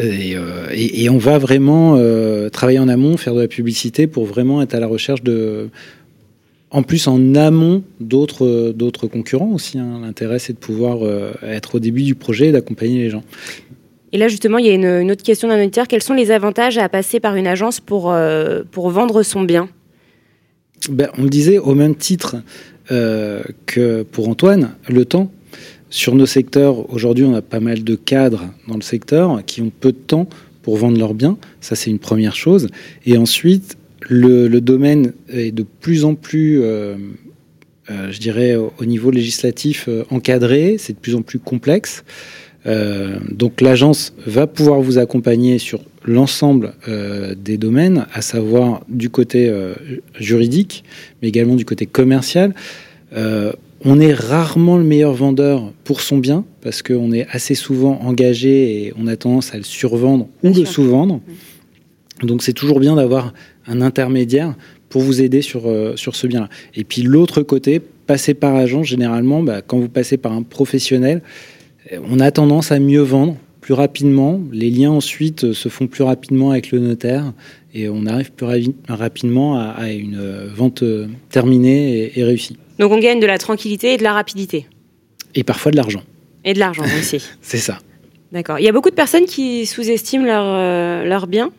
euh, 0.00 0.68
et, 0.72 1.08
on 1.10 1.18
va 1.18 1.38
vraiment 1.38 1.96
euh, 1.96 2.48
travailler 2.50 2.78
en 2.78 2.88
amont, 2.88 3.16
faire 3.16 3.34
de 3.34 3.40
la 3.40 3.48
publicité 3.48 4.06
pour 4.06 4.26
vraiment 4.26 4.62
être 4.62 4.74
à 4.74 4.80
la 4.80 4.86
recherche 4.86 5.22
de. 5.22 5.68
En 6.70 6.82
plus, 6.82 7.06
en 7.08 7.34
amont 7.34 7.82
d'autres 8.00 8.72
d'autres 8.72 9.06
concurrents 9.06 9.52
aussi. 9.52 9.78
Hein. 9.78 10.00
L'intérêt, 10.02 10.38
c'est 10.38 10.52
de 10.52 10.58
pouvoir 10.58 10.98
euh, 11.02 11.32
être 11.42 11.76
au 11.76 11.78
début 11.78 12.02
du 12.02 12.14
projet 12.14 12.48
et 12.48 12.52
d'accompagner 12.52 12.98
les 12.98 13.10
gens. 13.10 13.22
Et 14.12 14.18
là, 14.18 14.28
justement, 14.28 14.58
il 14.58 14.66
y 14.66 14.70
a 14.70 14.74
une, 14.74 15.10
autre 15.10 15.22
question 15.22 15.48
d'un 15.48 15.60
auditeur. 15.60 15.86
Quels 15.86 16.02
sont 16.02 16.14
les 16.14 16.30
avantages 16.30 16.78
à 16.78 16.88
passer 16.88 17.20
par 17.20 17.36
une 17.36 17.46
agence 17.46 17.78
pour, 17.78 18.14
pour 18.70 18.88
vendre 18.88 19.22
son 19.22 19.42
bien? 19.42 19.68
Ben, 20.88 21.10
On 21.18 21.24
le 21.24 21.28
disait, 21.28 21.58
au 21.58 21.74
même 21.74 21.94
titre 21.94 22.36
que 22.88 24.02
pour 24.04 24.30
Antoine, 24.30 24.70
le 24.88 25.04
temps. 25.04 25.30
Sur 25.90 26.14
nos 26.14 26.26
secteurs, 26.26 26.90
aujourd'hui, 26.92 27.24
on 27.24 27.34
a 27.34 27.40
pas 27.40 27.60
mal 27.60 27.82
de 27.82 27.94
cadres 27.94 28.44
dans 28.66 28.76
le 28.76 28.82
secteur 28.82 29.42
qui 29.46 29.62
ont 29.62 29.70
peu 29.70 29.92
de 29.92 29.96
temps 29.96 30.28
pour 30.62 30.76
vendre 30.76 30.98
leurs 30.98 31.14
biens. 31.14 31.38
Ça, 31.62 31.76
c'est 31.76 31.90
une 31.90 31.98
première 31.98 32.36
chose. 32.36 32.68
Et 33.06 33.16
ensuite, 33.16 33.78
le, 34.08 34.60
domaine 34.60 35.12
est 35.28 35.52
de 35.52 35.64
plus 35.80 36.04
en 36.04 36.14
plus, 36.14 36.60
euh, 36.62 36.96
euh, 37.90 38.10
je 38.10 38.18
dirais, 38.18 38.56
au 38.56 38.84
niveau 38.84 39.10
législatif 39.10 39.86
euh, 39.88 40.04
encadré. 40.10 40.76
C'est 40.78 40.94
de 40.94 40.98
plus 40.98 41.14
en 41.14 41.22
plus 41.22 41.38
complexe. 41.38 42.04
donc 43.30 43.62
l'agence 43.62 44.12
va 44.26 44.46
pouvoir 44.46 44.80
vous 44.80 44.98
accompagner 44.98 45.58
sur 45.58 45.80
l'ensemble 46.04 46.74
des 47.36 47.56
domaines, 47.56 48.06
à 48.12 48.20
savoir 48.20 48.82
du 48.88 49.08
côté 49.08 49.50
juridique, 50.18 50.84
mais 51.22 51.28
également 51.28 51.54
du 51.54 51.64
côté 51.64 51.86
commercial. 51.86 52.52
On 53.14 54.00
est 54.00 54.12
rarement 54.12 54.76
le 54.76 54.84
meilleur 54.84 55.14
vendeur 55.14 55.72
pour 55.84 56.02
son 56.02 56.18
bien 56.18 56.44
parce 56.60 56.82
qu'on 56.82 57.10
est 57.12 57.26
assez 57.30 57.54
souvent 57.54 58.00
engagé 58.02 58.84
et 58.84 58.92
on 58.98 59.06
a 59.06 59.16
tendance 59.16 59.54
à 59.54 59.56
le 59.56 59.62
survendre 59.62 60.26
ou 60.42 60.52
le 60.52 60.66
sous-vendre. 60.66 61.20
Donc 62.22 62.42
c'est 62.42 62.52
toujours 62.52 62.80
bien 62.80 62.96
d'avoir 62.96 63.32
un 63.66 63.80
intermédiaire 63.80 64.54
pour 64.88 65.02
vous 65.02 65.20
aider 65.20 65.42
sur, 65.42 65.68
euh, 65.68 65.96
sur 65.96 66.16
ce 66.16 66.26
bien-là. 66.26 66.48
Et 66.74 66.84
puis 66.84 67.02
l'autre 67.02 67.42
côté, 67.42 67.80
passer 67.80 68.34
par 68.34 68.54
agent, 68.54 68.82
généralement, 68.82 69.42
bah, 69.42 69.62
quand 69.62 69.78
vous 69.78 69.88
passez 69.88 70.16
par 70.16 70.32
un 70.32 70.42
professionnel, 70.42 71.22
euh, 71.92 71.98
on 72.08 72.20
a 72.20 72.30
tendance 72.30 72.72
à 72.72 72.78
mieux 72.78 73.02
vendre 73.02 73.36
plus 73.60 73.74
rapidement. 73.74 74.40
Les 74.52 74.70
liens 74.70 74.90
ensuite 74.90 75.44
euh, 75.44 75.52
se 75.52 75.68
font 75.68 75.86
plus 75.86 76.04
rapidement 76.04 76.52
avec 76.52 76.70
le 76.70 76.78
notaire 76.78 77.32
et 77.74 77.88
on 77.88 78.06
arrive 78.06 78.32
plus 78.32 78.46
rapidement 78.88 79.58
à, 79.58 79.92
une 79.92 80.18
vente 80.56 80.82
terminée 81.28 82.10
et 82.18 82.24
réussie. 82.24 82.56
Donc 82.78 82.92
on 82.92 82.98
gagne 82.98 83.20
de 83.20 83.26
la 83.26 83.36
tranquillité 83.36 83.92
et 83.92 83.96
de 83.98 84.02
la 84.02 84.14
rapidité. 84.14 84.66
Et 85.34 85.44
parfois 85.44 85.70
de 85.70 85.76
l'argent. 85.76 86.02
Et 86.44 86.54
de 86.54 86.58
l'argent 86.58 86.84
aussi. 86.98 87.22
C'est 87.42 87.58
ça. 87.58 87.78
D'accord. 88.32 88.58
Il 88.58 88.64
y 88.64 88.68
a 88.68 88.72
beaucoup 88.72 88.90
de 88.90 88.94
personnes 88.94 89.24
qui 89.24 89.66
sous-estiment 89.66 90.24
leurs 90.24 91.04
leur 91.04 91.24
euh, 91.24 91.26
biens. 91.26 91.50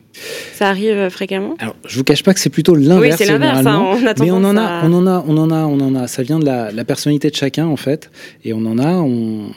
Ça 0.54 0.70
arrive 0.70 0.92
euh, 0.92 1.10
fréquemment? 1.10 1.56
Alors, 1.60 1.76
je 1.88 1.98
vous 1.98 2.04
cache 2.04 2.24
pas 2.24 2.34
que 2.34 2.40
c'est 2.40 2.50
plutôt 2.50 2.76
l'inverse. 2.76 3.16
Oui, 3.20 3.26
c'est 3.26 3.32
l'inverse. 3.32 3.66
Hein, 3.66 4.14
mais 4.20 4.32
on 4.32 4.38
en 4.38 4.58
a, 4.58 4.82
on 4.84 4.94
en 4.94 5.08
a, 5.08 5.24
on 5.28 5.38
en 5.38 5.52
a, 5.52 5.66
on 5.66 5.80
en 5.80 5.96
a. 5.96 6.08
Ça 6.08 6.24
vient 6.24 6.40
de 6.40 6.46
la, 6.46 6.72
la, 6.72 6.84
personnalité 6.84 7.30
de 7.30 7.36
chacun 7.36 7.68
en 7.68 7.78
fait, 7.78 8.12
et 8.44 8.54
on 8.54 8.66
en 8.66 8.78
a. 8.80 8.94
On, 8.94 9.52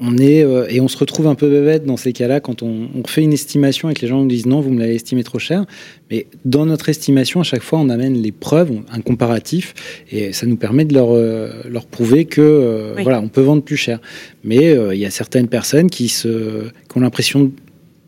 on 0.00 0.16
est 0.16 0.42
euh, 0.42 0.66
et 0.68 0.80
on 0.80 0.88
se 0.88 0.96
retrouve 0.96 1.26
un 1.26 1.34
peu 1.34 1.48
bébête 1.48 1.84
dans 1.84 1.96
ces 1.96 2.12
cas-là 2.12 2.40
quand 2.40 2.62
on, 2.62 2.88
on, 2.94 3.06
fait 3.06 3.22
une 3.22 3.32
estimation 3.32 3.90
et 3.90 3.94
que 3.94 4.00
les 4.00 4.08
gens 4.08 4.20
nous 4.20 4.28
disent 4.28 4.46
non, 4.46 4.60
vous 4.60 4.70
me 4.70 4.80
l'avez 4.80 4.94
estimé 4.94 5.22
trop 5.22 5.38
cher. 5.38 5.66
Mais 6.10 6.26
dans 6.44 6.66
notre 6.66 6.88
estimation, 6.88 7.40
à 7.40 7.44
chaque 7.44 7.62
fois, 7.62 7.78
on 7.78 7.90
amène 7.90 8.14
les 8.14 8.32
preuves, 8.32 8.72
un 8.90 9.00
comparatif, 9.00 9.74
et 10.10 10.32
ça 10.32 10.46
nous 10.46 10.56
permet 10.56 10.84
de 10.84 10.94
leur, 10.94 11.12
euh, 11.12 11.50
leur 11.68 11.86
prouver 11.86 12.24
que 12.24 12.40
euh, 12.40 12.94
voilà, 13.02 13.20
on 13.20 13.28
peut 13.28 13.42
vendre 13.42 13.62
plus 13.62 13.76
cher. 13.76 14.00
Mais 14.42 14.74
il 14.92 14.98
y 14.98 15.04
a 15.04 15.10
certaines 15.10 15.48
personnes 15.48 15.90
qui, 15.90 16.08
se, 16.08 16.64
qui 16.88 16.96
ont 16.96 17.00
l'impression 17.00 17.52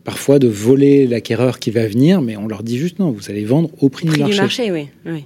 parfois 0.03 0.39
de 0.39 0.47
voler 0.47 1.07
l'acquéreur 1.07 1.59
qui 1.59 1.71
va 1.71 1.87
venir, 1.87 2.21
mais 2.21 2.37
on 2.37 2.47
leur 2.47 2.63
dit 2.63 2.77
juste 2.77 2.99
non, 2.99 3.11
vous 3.11 3.29
allez 3.29 3.45
vendre 3.45 3.69
au 3.81 3.89
prix, 3.89 4.07
du 4.07 4.19
marché. 4.19 4.33
Du 4.33 4.41
marché 4.41 4.71
oui. 4.71 4.89
oui. 5.05 5.25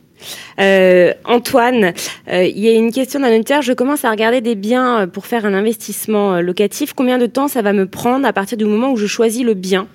Euh, 0.59 1.13
Antoine, 1.25 1.93
euh, 2.31 2.43
il 2.43 2.59
y 2.59 2.67
a 2.67 2.73
une 2.73 2.91
question 2.91 3.19
d'un 3.19 3.33
auditeur. 3.33 3.61
Je 3.61 3.73
commence 3.73 4.05
à 4.05 4.11
regarder 4.11 4.41
des 4.41 4.55
biens 4.55 5.01
euh, 5.01 5.07
pour 5.07 5.25
faire 5.25 5.45
un 5.45 5.53
investissement 5.53 6.41
locatif. 6.41 6.93
Combien 6.93 7.17
de 7.17 7.25
temps 7.25 7.47
ça 7.47 7.61
va 7.61 7.73
me 7.73 7.87
prendre 7.87 8.25
à 8.25 8.33
partir 8.33 8.57
du 8.57 8.65
moment 8.65 8.91
où 8.91 8.97
je 8.97 9.07
choisis 9.07 9.43
le 9.43 9.53
bien 9.53 9.87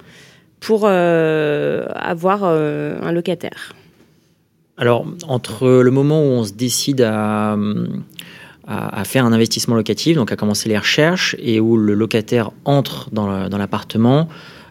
pour 0.61 0.87
avoir 0.87 2.45
un 2.45 3.11
locataire? 3.11 3.75
Alors, 4.77 5.05
entre 5.27 5.69
le 5.69 5.91
moment 5.91 6.23
où 6.23 6.29
on 6.29 6.45
se 6.45 6.53
décide 6.53 7.01
à, 7.01 7.57
à, 8.69 9.05
faire 9.05 9.25
un 9.25 9.33
investissement 9.33 9.75
locatif, 9.75 10.17
donc 10.17 10.31
à 10.31 10.37
commencer 10.37 10.69
les 10.69 10.79
recherches, 10.79 11.35
et 11.41 11.59
où 11.59 11.77
le 11.77 11.95
locataire 11.95 12.53
entre 12.65 13.11
dans 13.11 13.27
l'appartement, 13.59 14.29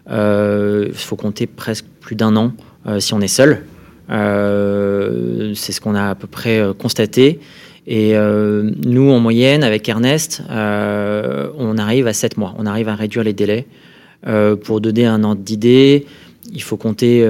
il 0.08 0.92
faut 0.94 1.16
compter 1.16 1.46
presque 1.46 1.86
plus 2.00 2.16
d'un 2.16 2.36
an 2.36 2.52
si 2.98 3.14
on 3.14 3.20
est 3.20 3.28
seul. 3.28 3.64
Euh, 4.10 5.52
c'est 5.54 5.72
ce 5.72 5.80
qu'on 5.80 5.94
a 5.94 6.10
à 6.10 6.14
peu 6.14 6.26
près 6.26 6.58
euh, 6.58 6.72
constaté. 6.74 7.40
Et 7.86 8.14
euh, 8.14 8.70
nous, 8.84 9.10
en 9.10 9.20
moyenne, 9.20 9.64
avec 9.64 9.88
Ernest, 9.88 10.42
on 10.50 11.78
arrive 11.78 12.06
à 12.06 12.12
7 12.12 12.36
mois. 12.36 12.54
On 12.58 12.66
arrive 12.66 12.88
à 12.88 12.94
réduire 12.94 13.24
les 13.24 13.32
délais. 13.32 13.66
pour 14.62 14.80
donner 14.80 15.06
un 15.06 15.24
ordre 15.24 15.42
d'idée, 15.42 16.06
il 16.52 16.62
faut 16.62 16.76
compter 16.76 17.28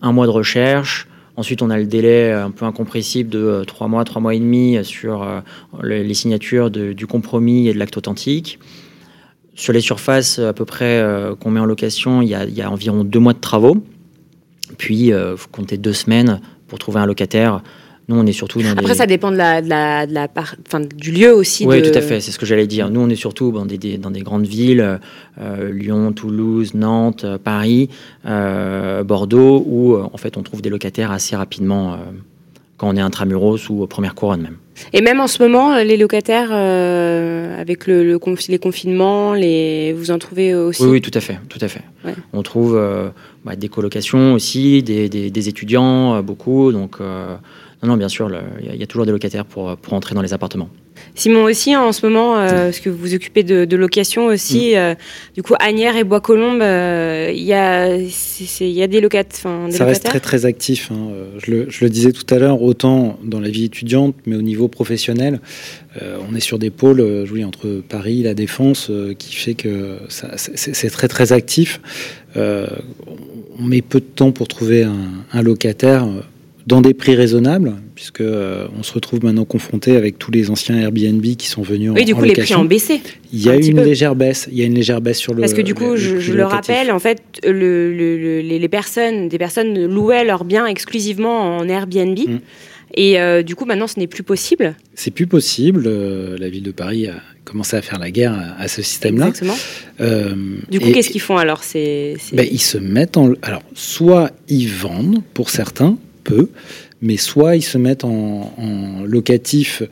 un 0.00 0.12
mois 0.12 0.24
de 0.24 0.30
recherche. 0.30 1.06
Ensuite, 1.36 1.60
on 1.60 1.68
a 1.68 1.76
le 1.76 1.84
délai 1.84 2.32
un 2.32 2.50
peu 2.50 2.64
incompressible 2.64 3.28
de 3.28 3.62
3 3.66 3.88
mois, 3.88 4.04
3 4.04 4.22
mois 4.22 4.34
et 4.34 4.40
demi 4.40 4.82
sur 4.82 5.26
les 5.82 6.14
signatures 6.14 6.70
du 6.70 7.06
compromis 7.06 7.68
et 7.68 7.74
de 7.74 7.78
l'acte 7.78 7.98
authentique. 7.98 8.58
Sur 9.60 9.74
les 9.74 9.80
surfaces 9.80 10.38
à 10.38 10.54
peu 10.54 10.64
près 10.64 11.04
qu'on 11.38 11.50
met 11.50 11.60
en 11.60 11.66
location, 11.66 12.22
il 12.22 12.28
y, 12.28 12.34
a, 12.34 12.44
il 12.44 12.54
y 12.54 12.62
a 12.62 12.70
environ 12.70 13.04
2 13.04 13.18
mois 13.18 13.34
de 13.34 13.40
travaux. 13.40 13.76
Puis, 14.78 15.06
il 15.06 15.12
euh, 15.12 15.36
faut 15.36 15.48
compter 15.50 15.76
deux 15.76 15.92
semaines 15.92 16.40
pour 16.68 16.78
trouver 16.78 17.00
un 17.00 17.06
locataire. 17.06 17.62
Nous, 18.08 18.16
on 18.16 18.26
est 18.26 18.32
surtout 18.32 18.60
dans 18.60 18.70
Après, 18.70 18.94
ça 18.94 19.06
dépend 19.06 19.30
de 19.30 19.36
la, 19.36 19.62
de 19.62 19.68
la, 19.68 20.06
de 20.06 20.14
la 20.14 20.26
enfin, 20.66 20.80
du 20.80 21.12
lieu 21.12 21.32
aussi. 21.32 21.64
Oui, 21.64 21.80
tout 21.80 21.96
à 21.96 22.00
fait. 22.00 22.20
C'est 22.20 22.32
ce 22.32 22.38
que 22.38 22.46
j'allais 22.46 22.66
dire. 22.66 22.90
Nous, 22.90 23.00
on 23.00 23.08
est 23.08 23.14
surtout 23.14 23.52
dans 23.52 23.66
des, 23.66 23.98
dans 23.98 24.10
des 24.10 24.22
grandes 24.22 24.46
villes, 24.46 24.98
euh, 25.40 25.70
Lyon, 25.70 26.12
Toulouse, 26.12 26.74
Nantes, 26.74 27.24
euh, 27.24 27.38
Paris, 27.38 27.88
Bordeaux, 28.24 29.62
où 29.64 29.96
en 29.96 30.16
fait, 30.16 30.36
on 30.36 30.42
trouve 30.42 30.60
des 30.60 30.70
locataires 30.70 31.12
assez 31.12 31.36
rapidement 31.36 31.98
quand 32.80 32.88
on 32.88 32.96
est 32.96 33.00
intramuros 33.00 33.68
ou 33.68 33.86
première 33.86 34.14
couronne 34.14 34.40
même. 34.40 34.56
Et 34.94 35.02
même 35.02 35.20
en 35.20 35.26
ce 35.26 35.42
moment, 35.42 35.76
les 35.76 35.98
locataires, 35.98 36.50
avec 36.50 37.86
le, 37.86 38.18
les 38.48 38.58
confinements, 38.58 39.34
les... 39.34 39.92
vous 39.92 40.10
en 40.10 40.18
trouvez 40.18 40.54
aussi 40.54 40.82
Oui, 40.82 40.88
oui, 40.88 41.00
tout 41.02 41.10
à 41.12 41.20
fait, 41.20 41.38
tout 41.50 41.58
à 41.60 41.68
fait. 41.68 41.82
On 42.32 42.42
trouve 42.42 42.80
bah, 43.44 43.56
des 43.56 43.68
colocations 43.68 44.34
aussi, 44.34 44.82
des, 44.82 45.08
des, 45.08 45.48
étudiants, 45.48 46.16
euh, 46.16 46.22
beaucoup. 46.22 46.72
Donc, 46.72 46.96
euh, 47.00 47.36
non, 47.82 47.90
non, 47.90 47.96
bien 47.96 48.08
sûr, 48.08 48.30
il 48.60 48.74
y, 48.74 48.82
a 48.82 48.86
toujours 48.86 49.06
des 49.06 49.12
locataires 49.12 49.46
pour, 49.46 49.76
pour 49.78 49.94
entrer 49.94 50.14
dans 50.14 50.22
les 50.22 50.34
appartements. 50.34 50.68
Simon 51.20 51.44
aussi, 51.44 51.76
en 51.76 51.92
ce 51.92 52.06
moment, 52.06 52.38
euh, 52.38 52.64
parce 52.64 52.80
que 52.80 52.90
vous 52.90 52.98
vous 52.98 53.14
occupez 53.14 53.42
de, 53.42 53.76
location 53.76 54.26
aussi, 54.26 54.74
mm. 54.74 54.96
du 55.34 55.42
coup, 55.42 55.54
Agnières 55.58 55.96
et 55.96 56.04
Bois-Colombes, 56.04 56.62
il 56.62 57.42
y, 57.42 57.52
a, 57.52 57.96
y 57.96 58.82
a 58.82 58.86
des, 58.86 59.00
locataires. 59.00 59.70
Ça 59.70 59.84
reste 59.84 60.04
très 60.04 60.20
très 60.20 60.46
actif. 60.46 60.90
Hein. 60.92 61.10
Je, 61.38 61.50
le, 61.50 61.70
je, 61.70 61.84
le, 61.84 61.90
disais 61.90 62.12
tout 62.12 62.26
à 62.34 62.38
l'heure, 62.38 62.62
autant 62.62 63.18
dans 63.22 63.40
la 63.40 63.48
vie 63.48 63.64
étudiante, 63.64 64.14
mais 64.26 64.36
au 64.36 64.42
niveau 64.42 64.68
professionnel, 64.68 65.40
on 66.00 66.34
est 66.34 66.40
sur 66.40 66.58
des 66.58 66.70
pôles, 66.70 66.98
je 66.98 67.30
vous 67.30 67.42
entre 67.42 67.82
Paris, 67.88 68.22
la 68.22 68.34
Défense, 68.34 68.90
qui 69.18 69.34
fait 69.34 69.54
que 69.54 69.98
c'est 70.08 70.90
très 70.90 71.08
très 71.08 71.32
actif 71.32 71.80
on 73.60 73.64
met 73.64 73.82
peu 73.82 74.00
de 74.00 74.04
temps 74.04 74.32
pour 74.32 74.48
trouver 74.48 74.84
un, 75.32 75.42
locataire 75.42 76.04
euh, 76.04 76.20
dans 76.70 76.80
des 76.80 76.94
prix 76.94 77.16
raisonnables, 77.16 77.74
puisque 77.96 78.20
euh, 78.20 78.68
on 78.78 78.84
se 78.84 78.92
retrouve 78.92 79.24
maintenant 79.24 79.44
confronté 79.44 79.96
avec 79.96 80.20
tous 80.20 80.30
les 80.30 80.50
anciens 80.50 80.78
Airbnb 80.78 81.20
qui 81.36 81.48
sont 81.48 81.62
venus 81.62 81.90
oui, 81.90 82.04
du 82.04 82.14
coup, 82.14 82.22
les 82.22 82.34
prix 82.34 82.54
ont 82.54 82.64
baissé. 82.64 83.00
Il 83.32 83.44
y 83.44 83.48
a 83.48 83.56
une 83.56 83.82
légère 83.82 84.14
baisse. 84.14 84.48
Il 84.52 84.56
y 84.56 84.62
a 84.62 84.66
une 84.66 84.76
légère 84.76 85.00
baisse 85.00 85.18
sur 85.18 85.34
le. 85.34 85.40
Parce 85.40 85.52
que 85.52 85.62
du 85.62 85.74
coup, 85.74 85.96
je, 85.96 86.32
le 86.32 86.44
rappelle, 86.44 86.92
en 86.92 87.00
fait, 87.00 87.20
les, 87.44 88.68
personnes, 88.68 89.28
des 89.28 89.38
personnes 89.38 89.84
louaient 89.86 90.24
leurs 90.24 90.44
biens 90.44 90.66
exclusivement 90.66 91.56
en 91.56 91.68
Airbnb. 91.68 92.16
Mm. 92.16 92.38
Et 92.94 93.20
euh, 93.20 93.42
du 93.42 93.56
coup, 93.56 93.64
maintenant, 93.64 93.88
ce 93.88 93.98
n'est 93.98 94.06
plus 94.06 94.22
possible. 94.22 94.76
C'est 94.94 95.10
plus 95.10 95.26
possible. 95.26 95.88
la 96.38 96.48
ville 96.48 96.62
de 96.62 96.72
Paris 96.72 97.08
a 97.08 97.14
commencé 97.44 97.76
à 97.76 97.82
faire 97.82 97.98
la 97.98 98.12
guerre 98.12 98.54
à, 98.58 98.68
ce 98.68 98.80
système-là. 98.80 99.28
Exactement. 99.28 99.56
Euh, 100.00 100.34
du 100.70 100.78
coup, 100.78 100.92
qu'est-ce 100.92 101.10
qu'ils 101.10 101.20
font 101.20 101.36
alors 101.36 101.64
c'est, 101.64 102.14
ben, 102.32 102.46
Ils 102.48 102.60
se 102.60 102.78
mettent 102.78 103.16
en. 103.16 103.32
Alors, 103.42 103.62
soit 103.74 104.30
ils 104.48 104.68
vendent 104.68 105.22
pour 105.34 105.50
certains, 105.50 105.98
mais 107.02 107.16
soit 107.16 107.56
ils 107.56 107.62
se 107.62 107.78
mettent 107.78 108.04
en, 108.04 108.52
locatif, 109.04 109.82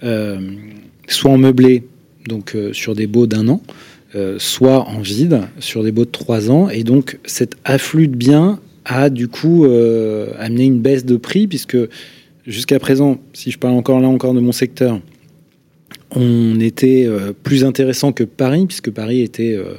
soit 0.00 1.30
en 1.30 1.38
meublé, 1.38 1.84
donc 2.26 2.56
sur 2.72 2.94
des 2.94 3.06
baux 3.06 3.26
d'un 3.26 3.48
an, 3.48 3.62
soit 4.38 4.86
en 4.88 5.00
vide, 5.00 5.40
sur 5.60 5.82
des 5.82 5.92
baux 5.92 6.04
de 6.04 6.10
trois 6.10 6.50
ans. 6.50 6.68
Et 6.68 6.84
donc 6.84 7.18
cet 7.24 7.56
afflux 7.64 8.08
de 8.08 8.16
biens 8.16 8.60
a 8.84 9.10
du 9.10 9.28
coup 9.28 9.64
amené 10.38 10.64
une 10.64 10.80
baisse 10.80 11.04
de 11.04 11.16
prix, 11.16 11.46
puisque 11.46 11.78
jusqu'à 12.46 12.78
présent, 12.78 13.18
si 13.32 13.50
je 13.50 13.58
parle 13.58 13.74
encore 13.74 14.00
là 14.00 14.08
encore 14.08 14.34
de 14.34 14.40
mon 14.40 14.52
secteur, 14.52 15.00
on 16.14 16.58
était 16.60 17.04
euh, 17.06 17.32
plus 17.42 17.64
intéressant 17.64 18.12
que 18.12 18.24
Paris, 18.24 18.66
puisque 18.66 18.90
Paris 18.90 19.20
était, 19.20 19.54
euh, 19.54 19.74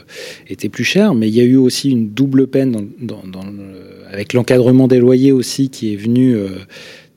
était 0.47 0.69
plus 0.69 0.83
cher, 0.83 1.15
mais 1.15 1.27
il 1.27 1.35
y 1.35 1.41
a 1.41 1.43
eu 1.43 1.55
aussi 1.55 1.89
une 1.89 2.09
double 2.09 2.47
peine 2.47 2.89
avec 4.11 4.33
l'encadrement 4.33 4.87
des 4.87 4.99
loyers 4.99 5.31
aussi 5.31 5.69
qui 5.69 5.93
est 5.93 5.95
venu 5.95 6.35
euh, 6.35 6.49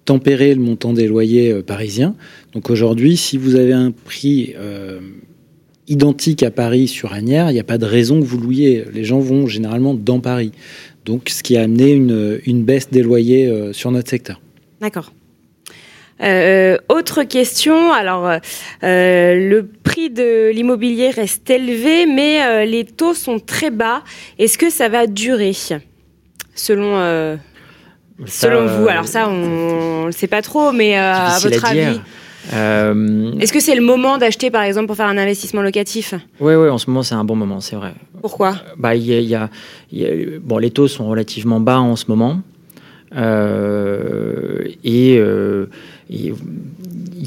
tempérer 0.05 0.55
le 0.55 0.63
montant 0.63 0.93
des 0.93 1.07
loyers 1.07 1.63
parisiens. 1.63 2.15
Donc 2.53 2.71
aujourd'hui, 2.71 3.17
si 3.17 3.37
vous 3.37 3.55
avez 3.55 3.73
un 3.73 3.93
prix 3.93 4.55
identique 5.87 6.43
à 6.43 6.51
Paris 6.51 6.89
sur 6.89 7.13
Agnières, 7.13 7.51
il 7.51 7.55
n'y 7.55 7.61
a 7.61 7.65
pas 7.65 7.79
de 7.79 7.85
raison 7.85 8.19
que 8.21 8.25
vous 8.25 8.39
louiez. 8.39 8.85
Les 8.93 9.05
gens 9.05 9.21
vont 9.21 9.47
généralement 9.47 9.95
dans 9.95 10.19
Paris. 10.19 10.51
Donc 11.05 11.29
ce 11.29 11.45
qui 11.45 11.57
a 11.57 11.63
amené 11.63 11.93
une, 11.93 12.41
une 12.47 12.65
baisse 12.65 12.91
des 12.91 13.03
loyers 13.03 13.71
sur 13.73 13.93
notre 13.93 14.11
secteur. 14.11 14.41
D'accord. 14.81 15.13
Euh, 16.23 16.79
autre 16.89 17.25
question, 17.25 17.93
alors 17.93 18.31
euh, 18.85 19.49
le 19.51 19.67
prix 19.67 20.09
de 20.09 20.51
l'immobilier 20.51 21.11
reste 21.11 21.51
élevé, 21.51 22.07
mais 22.07 22.43
euh, 22.43 22.65
les 22.65 22.85
taux 22.85 23.15
sont 23.15 23.41
très 23.41 23.71
bas. 23.71 24.03
Est-ce 24.39 24.57
que 24.57 24.71
ça 24.71 24.89
va 24.89 25.07
durer 25.09 25.53
selon, 26.55 27.39
selon 28.27 28.67
vous? 28.67 28.89
Alors 28.89 29.07
ça, 29.07 29.29
on 29.29 30.03
ne 30.03 30.07
le 30.07 30.13
sait 30.13 30.29
pas 30.29 30.43
trop, 30.43 30.71
mais 30.71 30.97
à 30.97 31.39
votre 31.43 31.65
avis 31.65 32.01
Est-ce 32.53 33.53
que 33.53 33.61
c'est 33.61 33.75
le 33.75 33.83
moment 33.83 34.19
d'acheter, 34.19 34.53
par 34.53 34.63
exemple, 34.63 34.87
pour 34.87 34.97
faire 34.97 35.09
un 35.09 35.19
investissement 35.19 35.63
locatif? 35.63 36.15
Oui, 36.39 36.55
oui, 36.55 36.69
en 36.69 36.79
ce 36.79 36.89
moment, 36.89 37.03
c'est 37.03 37.17
un 37.17 37.25
bon 37.25 37.35
moment, 37.37 37.61
c'est 37.61 37.77
vrai. 37.77 37.95
Pourquoi? 38.21 38.55
Bah, 38.79 38.95
y 38.95 39.11
y 39.11 39.35
a, 39.35 39.51
bon, 40.41 40.59
Les 40.59 40.71
taux 40.71 40.87
sont 40.87 41.09
relativement 41.09 41.59
bas 41.59 41.81
en 41.81 41.97
ce 41.97 42.05
moment. 42.07 42.43
et 44.85 45.21
il 46.11 46.35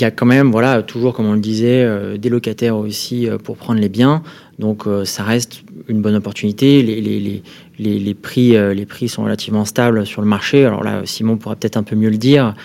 y 0.01 0.03
a 0.03 0.11
quand 0.11 0.25
même, 0.25 0.51
voilà, 0.51 0.83
toujours, 0.83 1.13
comme 1.13 1.27
on 1.27 1.33
le 1.33 1.39
disait, 1.39 1.83
euh, 1.83 2.17
des 2.17 2.29
locataires 2.29 2.75
aussi 2.75 3.27
euh, 3.27 3.37
pour 3.37 3.57
prendre 3.57 3.79
les 3.79 3.89
biens. 3.89 4.21
Donc, 4.59 4.87
euh, 4.87 5.05
ça 5.05 5.23
reste 5.23 5.63
une 5.87 6.01
bonne 6.01 6.15
opportunité. 6.15 6.83
Les, 6.83 7.01
les, 7.01 7.41
les, 7.79 7.99
les 7.99 8.13
prix, 8.13 8.55
les 8.73 8.85
prix 8.85 9.07
sont 9.07 9.23
relativement 9.23 9.65
stables 9.65 10.05
sur 10.05 10.21
le 10.21 10.27
marché. 10.27 10.65
Alors 10.65 10.83
là, 10.83 11.01
Simon 11.05 11.37
pourra 11.37 11.55
peut-être 11.55 11.77
un 11.77 11.83
peu 11.83 11.95
mieux 11.95 12.09
le 12.09 12.17
dire 12.17 12.55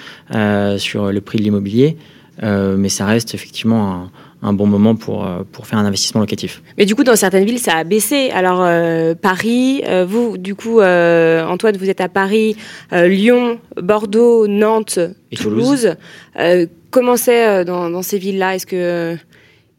sur 0.78 1.12
le 1.12 1.20
prix 1.20 1.38
de 1.38 1.42
l'immobilier. 1.42 1.96
mais 2.42 2.88
ça 2.88 3.04
reste 3.04 3.34
effectivement 3.34 3.92
un, 3.92 4.10
un 4.42 4.52
bon 4.52 4.66
moment 4.66 4.94
pour, 4.94 5.26
euh, 5.26 5.42
pour 5.50 5.66
faire 5.66 5.78
un 5.78 5.84
investissement 5.84 6.20
locatif. 6.20 6.62
Mais 6.78 6.86
du 6.86 6.94
coup, 6.94 7.04
dans 7.04 7.16
certaines 7.16 7.44
villes, 7.44 7.58
ça 7.58 7.76
a 7.76 7.84
baissé. 7.84 8.30
Alors, 8.30 8.62
euh, 8.62 9.14
Paris, 9.14 9.82
euh, 9.86 10.06
vous, 10.08 10.38
du 10.38 10.54
coup, 10.54 10.80
Antoine, 10.80 11.76
vous 11.76 11.90
êtes 11.90 12.00
à 12.00 12.08
Paris, 12.08 12.56
Lyon, 12.92 13.58
Bordeaux, 13.80 14.46
Nantes, 14.46 14.98
Et 15.30 15.36
Toulouse. 15.36 15.94
comment 16.90 17.16
c'est 17.16 17.64
dans, 17.64 17.90
dans, 17.90 18.02
ces 18.02 18.18
villes-là? 18.18 18.54
Est-ce 18.54 18.66
que, 18.66 19.16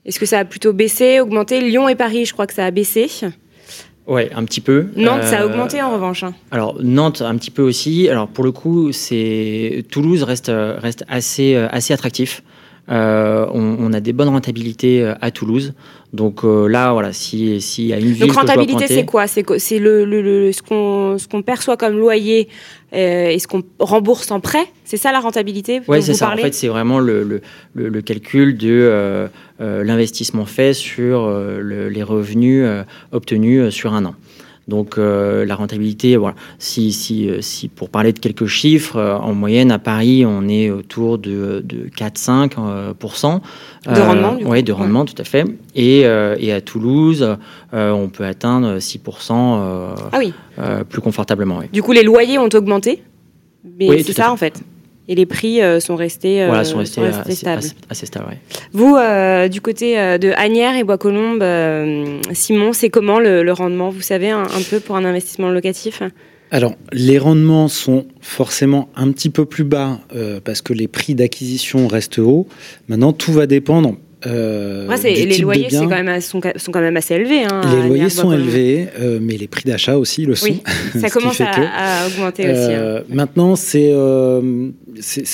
est 0.06 0.17
que 0.17 0.26
ça 0.26 0.39
a 0.39 0.45
plutôt 0.45 0.74
baissé, 0.74 1.19
augmenté? 1.19 1.62
Lyon 1.62 1.89
et 1.89 1.95
Paris, 1.95 2.26
je 2.26 2.34
crois 2.34 2.47
que 2.47 2.54
ça 2.54 2.65
a 2.65 2.71
baissé. 2.71 3.10
Ouais, 4.08 4.30
un 4.36 4.43
petit 4.45 4.62
peu. 4.62 4.88
Nantes, 4.95 5.24
ça 5.24 5.41
a 5.41 5.45
augmenté 5.45 5.82
en 5.82 5.91
revanche. 5.91 6.24
Hein. 6.24 6.34
Alors 6.52 6.76
Nantes, 6.82 7.21
un 7.21 7.36
petit 7.38 7.52
peu 7.52 7.62
aussi. 7.62 8.10
Alors 8.10 8.28
pour 8.28 8.43
le 8.43 8.52
coup, 8.52 8.91
c'est 8.91 9.86
Toulouse 9.91 10.24
reste 10.24 10.52
reste 10.52 11.06
assez 11.08 11.56
assez 11.56 11.93
attractif. 11.93 12.41
Euh, 12.89 13.46
on, 13.54 13.94
a 13.94 14.00
des 14.00 14.12
bonnes 14.12 14.30
rentabilités 14.30 15.04
euh, 15.04 15.13
à 15.22 15.32
Toulouse. 15.32 15.74
Donc 16.13 16.44
euh, 16.44 16.67
là, 16.67 16.91
voilà, 16.91 17.13
si, 17.13 17.62
si 17.62 17.88
y 17.88 17.94
a 17.94 18.00
une 18.00 18.12
ville. 18.12 18.28
Donc 18.28 18.36
rentabilité, 18.36 18.88
c'est 18.88 19.06
quoi? 19.06 19.28
C'est 19.28 19.80
le, 19.80 20.04
le, 20.04 20.52
ce 20.52 20.62
qu'on 20.62 21.41
perçoit 21.41 21.78
comme 21.78 21.98
loyer 21.98 22.50
et 22.91 23.39
ce 23.39 23.48
qu'on 23.48 23.63
rembourse 23.80 24.30
en 24.32 24.39
prêt? 24.39 24.65
C'est 24.84 24.98
ça 24.98 25.12
la 25.12 25.20
rentabilité 25.20 25.82
Oui, 25.88 26.02
c'est 26.02 26.13
ça. 26.13 26.32
En 26.34 26.38
fait, 26.38 26.54
c'est 26.54 26.67
vraiment 26.67 27.00
le, 27.00 27.41
le, 27.74 28.02
calcul 28.02 28.58
de 28.58 29.30
l'investissement 29.60 30.46
fait 30.46 30.74
sur 30.74 31.30
les 31.62 32.04
revenus 32.04 32.65
obtenus 33.12 33.70
sur 33.70 33.94
un 33.94 34.06
an. 34.06 34.15
Donc 34.67 34.97
euh, 34.97 35.45
la 35.45 35.56
rentabilité, 35.56 36.15
voilà. 36.17 36.36
Si, 36.60 36.91
si, 36.91 37.30
euh, 37.30 37.41
si, 37.41 37.67
pour 37.67 37.89
parler 37.89 38.13
de 38.13 38.19
quelques 38.19 38.45
chiffres, 38.45 38.97
euh, 38.97 39.15
en 39.15 39.34
moyenne 39.34 39.71
à 39.71 39.80
Paris, 39.80 40.26
on 40.26 40.47
est 40.47 40.69
autour 40.69 41.17
de, 41.17 41.62
de 41.65 41.89
4-5%. 41.89 43.39
de 43.86 44.00
rendement 44.00 44.38
Oui, 44.45 44.63
de 44.63 44.71
rendement, 44.71 45.06
tout 45.06 45.15
à 45.17 45.24
fait. 45.24 45.45
Et, 45.76 46.02
et 46.02 46.54
à 46.54 46.62
Toulouse, 46.62 47.38
on 47.74 48.10
peut 48.10 48.26
atteindre 48.26 48.78
6% 48.78 49.34
ah 49.34 50.17
oui. 50.17 50.34
plus 50.89 51.02
confortablement. 51.02 51.60
Oui. 51.60 51.65
Du 51.71 51.82
coup, 51.82 51.91
les 51.91 52.04
loyers 52.04 52.38
ont 52.38 52.50
augmenté 52.54 53.04
mais 53.63 54.04
c'est 54.04 54.13
ça 54.13 54.32
en 54.32 54.38
fait. 54.38 54.62
Et 55.08 55.16
les 55.16 55.26
prix 55.26 55.62
euh, 55.62 55.80
sont 55.80 55.96
restés, 55.96 56.42
euh, 56.42 56.64
sont 56.64 56.78
restés, 56.78 57.02
assez, 57.02 57.36
stables. 57.36 57.64
Assez, 57.90 58.08
Vous, 58.72 58.96
euh, 58.96 59.48
du 59.48 59.60
côté 59.60 59.96
de 59.96 60.32
Agnières 60.38 60.76
et 60.76 60.84
Bois-Colombes, 60.84 61.44
Simon, 62.34 62.74
c'est 62.74 62.90
comment 62.90 63.20
le, 63.20 63.52
rendement? 63.52 63.90
Vous 63.90 64.02
savez 64.02 64.30
un, 64.30 64.46
peu 64.70 64.80
pour 64.80 64.96
un 64.96 65.06
investissement 65.06 65.50
locatif? 65.50 66.04
Alors, 66.52 66.76
les 66.92 67.18
rendements 67.18 67.68
sont 67.68 68.06
forcément 68.20 68.90
un 68.96 69.12
petit 69.12 69.30
peu 69.30 69.46
plus 69.46 69.64
bas 69.64 70.00
parce 70.44 70.62
que 70.62 70.74
les 70.74 70.88
prix 70.88 71.16
d'acquisition 71.16 71.88
restent 71.88 72.20
hauts. 72.20 72.48
Maintenant, 72.88 73.14
tout 73.14 73.34
va 73.34 73.48
dépendre 73.48 73.96
euh, 74.28 74.98
les 75.04 75.38
loyers 75.40 75.68
quand 75.72 75.88
même, 75.88 76.22
sont, 76.22 76.42
sont, 76.56 76.72
quand 76.72 76.82
même 76.82 76.98
assez 76.98 77.16
élevés. 77.16 77.44
Hein, 77.44 77.62
les 77.76 77.88
loyers 77.88 78.10
sont 78.10 78.32
élevés, 78.32 78.88
euh, 79.00 79.20
mais 79.22 79.38
les 79.38 79.48
prix 79.48 79.64
d'achat 79.64 79.98
aussi 79.98 80.26
le 80.26 80.36
sont. 80.36 80.46
Oui, 80.46 80.62
ça 81.00 81.10
commence 81.12 81.42
à, 81.42 82.08
augmenter 82.08 82.44
aussi. 82.44 82.54
Euh, 82.54 83.00
hein. 83.00 83.04
Maintenant, 83.10 83.56
c'est 83.56 83.94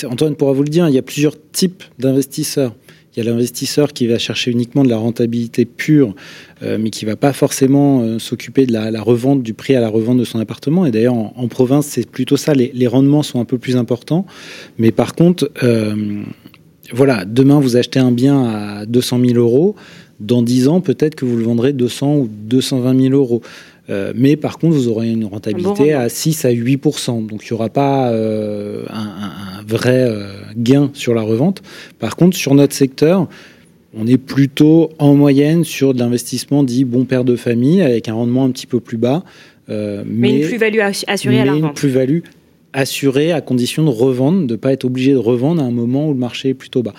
Antoine 0.06 0.36
pourra 0.36 0.52
vous 0.52 0.62
le 0.62 0.70
dire, 0.70 0.88
il 0.88 0.94
y 0.94 0.98
a 0.98 1.02
plusieurs 1.02 1.34
types 1.52 1.82
d'investisseurs. 1.98 2.74
Il 3.16 3.24
y 3.24 3.26
a 3.26 3.30
l'investisseur 3.30 3.92
qui 3.92 4.06
va 4.06 4.18
chercher 4.18 4.52
uniquement 4.52 4.84
de 4.84 4.88
la 4.88 4.96
rentabilité 4.96 5.64
pure, 5.64 6.14
mais 6.62 6.90
qui 6.90 7.04
va 7.04 7.16
pas 7.16 7.32
forcément 7.32 8.18
s'occuper 8.20 8.64
de 8.64 8.72
la, 8.72 9.02
revente, 9.02 9.42
du 9.42 9.54
prix 9.54 9.74
à 9.74 9.80
la 9.80 9.88
revente 9.88 10.18
de 10.18 10.24
son 10.24 10.38
appartement. 10.38 10.86
Et 10.86 10.92
d'ailleurs, 10.92 11.14
en, 11.14 11.48
province, 11.48 11.86
c'est 11.86 12.08
plutôt 12.08 12.36
ça. 12.36 12.54
Les, 12.54 12.70
les, 12.72 12.86
rendements 12.86 13.24
sont 13.24 13.40
un 13.40 13.44
peu 13.44 13.58
plus 13.58 13.76
importants. 13.76 14.24
Mais 14.78 14.92
par 14.92 15.16
contre, 15.16 15.50
voilà, 16.92 17.24
demain 17.24 17.60
vous 17.60 17.76
achetez 17.76 17.98
un 17.98 18.12
bien 18.12 18.44
à 18.44 18.86
200 18.86 19.20
000 19.26 19.38
euros, 19.38 19.76
dans 20.20 20.42
10 20.42 20.68
ans 20.68 20.80
peut-être 20.80 21.14
que 21.14 21.24
vous 21.24 21.36
le 21.36 21.44
vendrez 21.44 21.72
200 21.72 22.16
ou 22.16 22.28
220 22.28 23.00
000 23.00 23.14
euros. 23.14 23.42
Euh, 23.90 24.12
mais 24.14 24.36
par 24.36 24.58
contre, 24.58 24.74
vous 24.74 24.88
aurez 24.88 25.10
une 25.10 25.24
rentabilité 25.24 25.94
à 25.94 26.08
6 26.08 26.44
à 26.44 26.52
8% 26.52 27.26
Donc 27.26 27.44
il 27.44 27.52
n'y 27.52 27.54
aura 27.54 27.70
pas 27.70 28.10
euh, 28.10 28.84
un, 28.90 29.62
vrai 29.66 30.04
euh, 30.06 30.26
gain 30.56 30.90
sur 30.92 31.14
la 31.14 31.22
revente. 31.22 31.62
Par 31.98 32.16
contre, 32.16 32.36
sur 32.36 32.54
notre 32.54 32.74
secteur, 32.74 33.28
on 33.96 34.06
est 34.06 34.18
plutôt 34.18 34.90
en 34.98 35.14
moyenne 35.14 35.64
sur 35.64 35.94
de 35.94 36.00
l'investissement 36.00 36.64
dit 36.64 36.84
bon 36.84 37.04
père 37.04 37.24
de 37.24 37.36
famille 37.36 37.80
avec 37.80 38.08
un 38.08 38.14
rendement 38.14 38.44
un 38.44 38.50
petit 38.50 38.66
peu 38.66 38.80
plus 38.80 38.98
bas. 38.98 39.24
mais, 39.68 40.04
mais, 40.04 40.40
une 40.40 40.46
plus-value 40.46 40.80
assurée 41.06 41.40
à 41.40 41.46
la 41.46 41.52
vente. 41.52 41.62
Une 41.62 41.72
plus-value 41.72 42.20
assuré 42.72 43.32
à 43.32 43.40
condition 43.40 43.84
de 43.84 43.90
revendre, 43.90 44.46
de 44.46 44.52
ne 44.52 44.56
pas 44.56 44.72
être 44.72 44.84
obligé 44.84 45.12
de 45.12 45.18
revendre 45.18 45.62
à 45.62 45.66
un 45.66 45.70
moment 45.70 46.08
où 46.08 46.12
le 46.12 46.18
marché 46.18 46.50
est 46.50 46.54
plutôt 46.54 46.82
bas. 46.82 46.94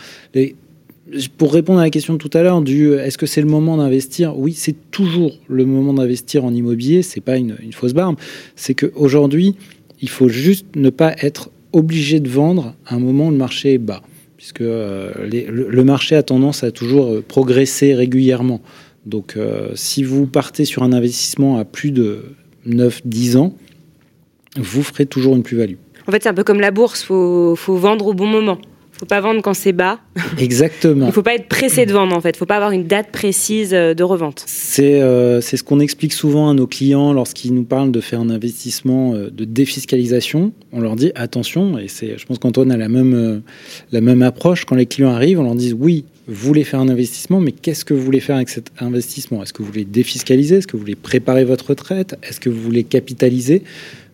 pour 1.37 1.53
répondre 1.53 1.79
à 1.79 1.83
la 1.83 1.89
question 1.89 2.13
de 2.13 2.17
tout 2.19 2.29
à 2.33 2.43
l'heure 2.43 2.61
du 2.61 2.93
est-ce 2.93 3.17
que 3.17 3.25
c'est 3.25 3.41
le 3.41 3.47
moment 3.47 3.77
d'investir? 3.77 4.37
Oui, 4.37 4.53
c'est 4.53 4.75
toujours 4.91 5.37
le 5.47 5.65
moment 5.65 5.93
d'investir 5.93 6.45
en 6.45 6.53
immobilier. 6.53 7.01
C'est 7.03 7.21
pas 7.21 7.37
une, 7.37 7.55
fausse 7.71 7.93
barbe. 7.93 8.15
C'est 8.55 8.73
qu'aujourd'hui, 8.73 9.55
il 10.01 10.09
faut 10.09 10.29
juste 10.29 10.65
ne 10.75 10.89
pas 10.89 11.13
être 11.21 11.49
obligé 11.73 12.19
de 12.19 12.29
vendre 12.29 12.75
à 12.85 12.95
un 12.95 12.99
moment 12.99 13.27
où 13.27 13.31
le 13.31 13.37
marché 13.37 13.73
est 13.73 13.77
bas, 13.77 14.01
puisque 14.37 14.61
euh, 14.61 15.11
le, 15.27 15.83
marché 15.83 16.15
a 16.15 16.23
tendance 16.23 16.63
à 16.63 16.71
toujours 16.71 17.07
euh, 17.07 17.23
progresser 17.27 17.93
régulièrement. 17.93 18.61
Donc, 19.05 19.35
euh, 19.37 19.69
si 19.75 20.03
vous 20.03 20.25
partez 20.25 20.65
sur 20.65 20.83
un 20.83 20.93
investissement 20.93 21.57
à 21.57 21.65
plus 21.65 21.91
de 21.91 22.23
9-10 22.67 23.37
ans, 23.37 23.55
vous 24.57 24.83
ferez 24.83 25.05
toujours 25.05 25.35
une 25.35 25.43
plus-value. 25.43 25.75
En 26.07 26.11
fait, 26.11 26.23
c'est 26.23 26.29
un 26.29 26.33
peu 26.33 26.43
comme 26.43 26.59
la 26.59 26.71
bourse, 26.71 27.01
il 27.03 27.05
faut, 27.05 27.55
faut, 27.55 27.75
vendre 27.75 28.07
au 28.07 28.13
bon 28.13 28.25
moment. 28.25 28.57
Il 28.61 28.95
ne 28.95 28.99
faut 28.99 29.05
pas 29.05 29.21
vendre 29.21 29.41
quand 29.41 29.53
c'est 29.53 29.71
bas. 29.71 29.99
Exactement. 30.39 31.05
Il 31.05 31.09
ne 31.09 31.13
faut 31.13 31.23
pas 31.23 31.35
être 31.35 31.47
pressé 31.47 31.85
de 31.85 31.93
vendre, 31.93 32.17
en 32.17 32.19
fait. 32.19 32.29
Il 32.29 32.33
ne 32.33 32.37
faut 32.39 32.45
pas 32.45 32.55
avoir 32.55 32.71
une 32.71 32.85
date 32.85 33.11
précise 33.11 33.73
euh, 33.73 33.93
de 33.93 34.03
revente. 34.03 34.45
Euh, 34.79 35.39
c'est 35.39 35.55
ce 35.55 35.63
qu'on 35.63 35.79
explique 35.79 36.11
souvent 36.11 36.49
à 36.49 36.53
nos 36.53 36.67
clients 36.67 37.13
lorsqu'ils 37.13 37.53
nous 37.53 37.63
parlent 37.63 37.91
de 37.91 38.01
faire 38.01 38.19
un 38.19 38.29
investissement 38.29 39.13
euh, 39.13 39.29
de 39.29 39.45
défiscalisation. 39.45 40.51
On 40.73 40.81
leur 40.81 40.95
dit 40.95 41.11
attention, 41.15 41.77
et 41.77 41.87
je 41.87 42.25
pense 42.25 42.39
qu'Antoine 42.39 42.71
a 42.71 42.77
la 42.77 42.89
même, 42.89 43.41
la 43.91 44.01
même 44.01 44.21
approche. 44.21 44.65
Quand 44.65 44.75
les 44.75 44.87
clients 44.87 45.11
arrivent, 45.11 45.39
on 45.39 45.43
leur 45.43 45.55
dit 45.55 45.73
oui, 45.73 46.05
vous 46.29 46.47
voulez 46.47 46.63
faire 46.63 46.79
un 46.79 46.89
investissement, 46.89 47.39
mais 47.39 47.51
qu'est-ce 47.51 47.83
que 47.83 47.95
vous 47.95 48.03
voulez 48.03 48.19
faire 48.19 48.35
avec 48.35 48.49
cet 48.49 48.71
investissement? 48.79 49.41
Est-ce 49.41 49.51
que 49.51 49.63
vous 49.63 49.69
voulez 49.69 49.85
défiscaliser? 49.85 50.57
Est-ce 50.57 50.67
que 50.67 50.73
vous 50.73 50.81
voulez 50.81 50.95
préparer 50.95 51.43
votre 51.43 51.69
retraite? 51.69 52.17
Est-ce 52.21 52.39
que 52.39 52.49
vous 52.49 52.61
voulez 52.61 52.83
capitaliser? 52.83 53.63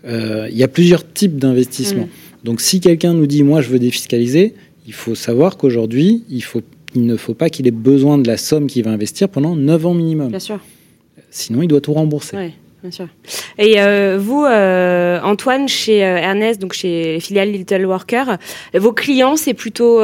Il 0.07 0.55
y 0.55 0.63
a 0.63 0.67
plusieurs 0.67 1.11
types 1.11 1.37
d'investissements. 1.37 2.09
Donc 2.43 2.61
si 2.61 2.79
quelqu'un 2.79 3.13
nous 3.13 3.25
dit 3.25 3.43
moi 3.43 3.61
je 3.61 3.69
veux 3.69 3.79
défiscaliser, 3.79 4.53
il 4.87 4.93
faut 4.93 5.15
savoir 5.15 5.57
qu'aujourd'hui, 5.57 6.23
il, 6.29 6.43
faut, 6.43 6.61
il 6.93 7.05
ne 7.05 7.17
faut 7.17 7.33
pas 7.33 7.49
qu'il 7.49 7.67
ait 7.67 7.71
besoin 7.71 8.17
de 8.17 8.27
la 8.27 8.37
somme 8.37 8.67
qu'il 8.67 8.83
va 8.83 8.91
investir 8.91 9.29
pendant 9.29 9.55
9 9.55 9.85
ans 9.85 9.93
minimum. 9.93 10.29
Bien 10.29 10.39
sûr. 10.39 10.59
Sinon, 11.31 11.63
il 11.63 11.67
doit 11.67 11.81
tout 11.81 11.93
rembourser. 11.93 12.37
Ouais. 12.37 12.53
Et 13.57 13.75
euh, 13.77 14.17
vous, 14.19 14.43
euh, 14.43 15.19
Antoine, 15.23 15.67
chez 15.67 16.03
euh, 16.03 16.17
Ernest, 16.17 16.59
donc 16.59 16.73
chez 16.73 17.19
filiale 17.19 17.51
Little 17.51 17.85
Worker, 17.85 18.37
vos 18.73 18.91
clients, 18.91 19.37
c'est 19.37 19.53
plutôt, 19.53 20.01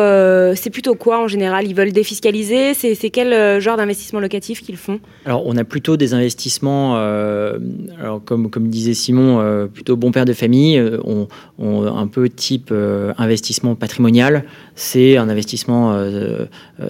plutôt 0.72 0.96
quoi 0.96 1.20
en 1.20 1.28
général? 1.28 1.68
Ils 1.68 1.76
veulent 1.76 1.92
défiscaliser? 1.92 2.74
C'est 2.74 3.10
quel 3.10 3.62
genre 3.62 3.78
d'investissement 3.78 4.20
locatif 4.20 4.62
qu'ils 4.62 4.78
font? 4.78 5.00
Alors, 5.26 5.44
on 5.46 5.58
a 5.58 5.64
plutôt 5.64 5.98
des 5.98 6.14
investissements, 6.14 6.96
alors 6.96 8.24
comme, 8.24 8.50
disait 8.70 8.94
Simon, 8.94 9.68
plutôt 9.74 9.96
bon 9.96 10.12
père 10.12 10.26
de 10.26 10.34
famille, 10.34 10.78
un 10.80 12.08
peu 12.08 12.30
type 12.30 12.74
investissement 13.18 13.76
patrimonial. 13.76 14.46
C'est 14.76 15.18
un 15.18 15.30
investissement 15.30 15.98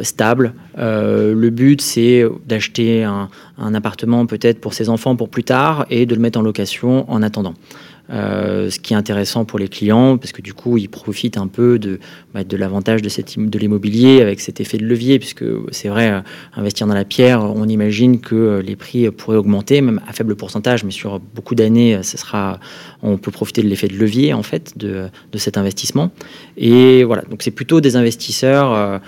stable. 0.02 0.54
Le 0.78 1.50
but, 1.50 1.82
c'est 1.82 2.24
d'acheter 2.48 3.04
un 3.04 3.74
appartement 3.74 4.26
peut-être 4.26 4.60
pour 4.60 4.74
ses 4.74 4.90
enfants 4.90 5.16
pour 5.16 5.30
plus 5.30 5.44
tard 5.44 5.81
et 5.90 6.06
de 6.06 6.16
le 6.16 6.22
mettre 6.22 6.40
en 6.40 6.44
location 6.44 7.10
en 7.12 7.22
attendant. 7.22 7.54
Euh, 8.12 8.70
ce 8.70 8.80
qui 8.80 8.94
est 8.94 8.98
intéressant 8.98 9.46
pour 9.46 9.58
les 9.58 9.70
clients, 9.70 10.18
parce 10.18 10.34
que 10.34 10.42
du 10.42 10.54
coup, 10.54 10.78
ils 10.78 10.90
profitent 10.90 11.38
un 11.38 11.48
peu 11.48 11.80
de, 11.80 12.00
bah, 12.34 12.44
de 12.44 12.58
l'avantage 12.58 13.02
de, 13.02 13.10
de 13.46 13.60
l'immobilier 13.60 14.22
avec 14.22 14.42
cet 14.42 14.60
effet 14.60 14.78
de 14.78 14.86
levier, 14.86 15.18
puisque 15.18 15.46
c'est 15.72 15.88
vrai, 15.88 16.12
euh, 16.12 16.20
investir 16.58 16.88
dans 16.88 16.94
la 16.94 17.06
pierre, 17.06 17.42
on 17.42 17.70
imagine 17.70 18.20
que 18.20 18.36
euh, 18.36 18.62
les 18.62 18.76
prix 18.76 19.10
pourraient 19.12 19.38
augmenter, 19.38 19.80
même 19.80 20.02
à 20.08 20.14
faible 20.14 20.36
pourcentage, 20.36 20.84
mais 20.84 20.92
sur 20.92 21.22
beaucoup 21.22 21.56
d'années, 21.56 22.02
on 23.02 23.18
peut 23.18 23.32
profiter 23.32 23.64
de 23.64 23.68
l'effet 23.70 23.88
de 23.88 23.96
levier 23.96 24.34
en 24.34 24.44
fait 24.44 24.78
de, 24.78 25.08
de 25.32 25.38
cet 25.38 25.58
investissement. 25.58 26.12
Et 26.58 27.06
voilà, 27.06 27.22
donc 27.30 27.44
c'est 27.44 27.52
plutôt 27.52 27.80
des 27.80 27.96
investisseurs 27.96 29.00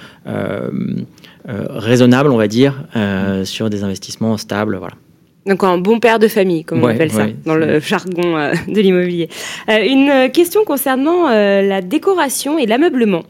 raisonnables, 1.45 2.31
on 2.31 2.37
va 2.37 2.47
dire, 2.47 2.85
sur 3.43 3.69
des 3.69 3.83
investissements 3.83 4.37
stables. 4.37 4.77
Voilà. 4.77 4.95
Donc 5.45 5.63
un 5.63 5.77
bon 5.77 5.99
père 5.99 6.19
de 6.19 6.29
famille, 6.29 6.63
comme 6.63 6.83
on 6.83 6.87
appelle 6.87 7.11
ça 7.11 7.25
ouais. 7.25 7.35
dans 7.45 7.55
le 7.55 7.79
jargon 7.81 8.37
euh, 8.37 8.53
de 8.67 8.79
l'immobilier. 8.79 9.27
Euh, 9.69 9.83
une 9.83 10.31
question 10.31 10.63
concernant 10.63 11.27
euh, 11.29 11.61
la 11.61 11.81
décoration 11.81 12.57
et 12.57 12.65
l'ameublement. 12.65 13.23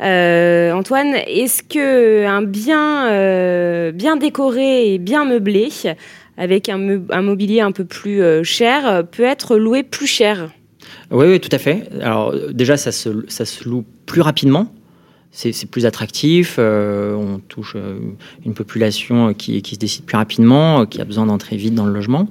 Antoine, 0.00 1.14
est-ce 1.26 1.62
que 1.62 2.24
un 2.24 2.40
bien 2.42 3.90
bien 3.92 4.16
décoré 4.16 4.94
et 4.94 4.98
bien 4.98 5.26
meublé, 5.26 5.68
avec 6.38 6.70
un, 6.70 6.78
meu- 6.78 7.02
un 7.10 7.20
mobilier 7.20 7.60
un 7.60 7.72
peu 7.72 7.84
plus 7.84 8.22
cher, 8.44 9.04
peut 9.10 9.24
être 9.24 9.56
loué 9.56 9.82
plus 9.82 10.06
cher? 10.06 10.50
Oui, 11.10 11.26
oui, 11.26 11.40
tout 11.40 11.50
à 11.52 11.58
fait. 11.58 11.82
Alors 12.00 12.32
déjà, 12.50 12.78
ça 12.78 12.92
se, 12.92 13.10
ça 13.28 13.44
se 13.44 13.68
loue 13.68 13.84
plus 14.06 14.22
rapidement. 14.22 14.72
C'est 15.32 15.70
plus 15.70 15.86
attractif. 15.86 16.56
euh, 16.58 17.14
on 17.14 17.38
touche 17.38 17.74
euh, 17.76 17.98
une 18.44 18.54
population 18.54 19.32
qui, 19.32 19.62
qui 19.62 19.76
se 19.76 19.80
décide 19.80 20.04
plus 20.04 20.16
rapidement, 20.16 20.80
euh, 20.80 20.84
qui 20.86 21.00
a 21.00 21.04
besoin 21.04 21.26
d'entrer 21.26 21.56
vite 21.56 21.74
dans 21.74 21.86
le 21.86 21.92
logement. 21.92 22.28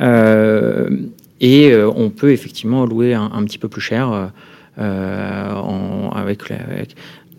Euh, 0.00 0.90
et 1.40 1.72
euh, 1.72 1.90
on 1.94 2.10
peut 2.10 2.32
effectivement 2.32 2.84
louer 2.84 3.14
un, 3.14 3.44
petit 3.44 3.58
peu 3.58 3.68
plus 3.68 3.80
cher 3.80 4.12
euh, 4.12 4.26
euh, 4.78 6.08
avec 6.10 6.42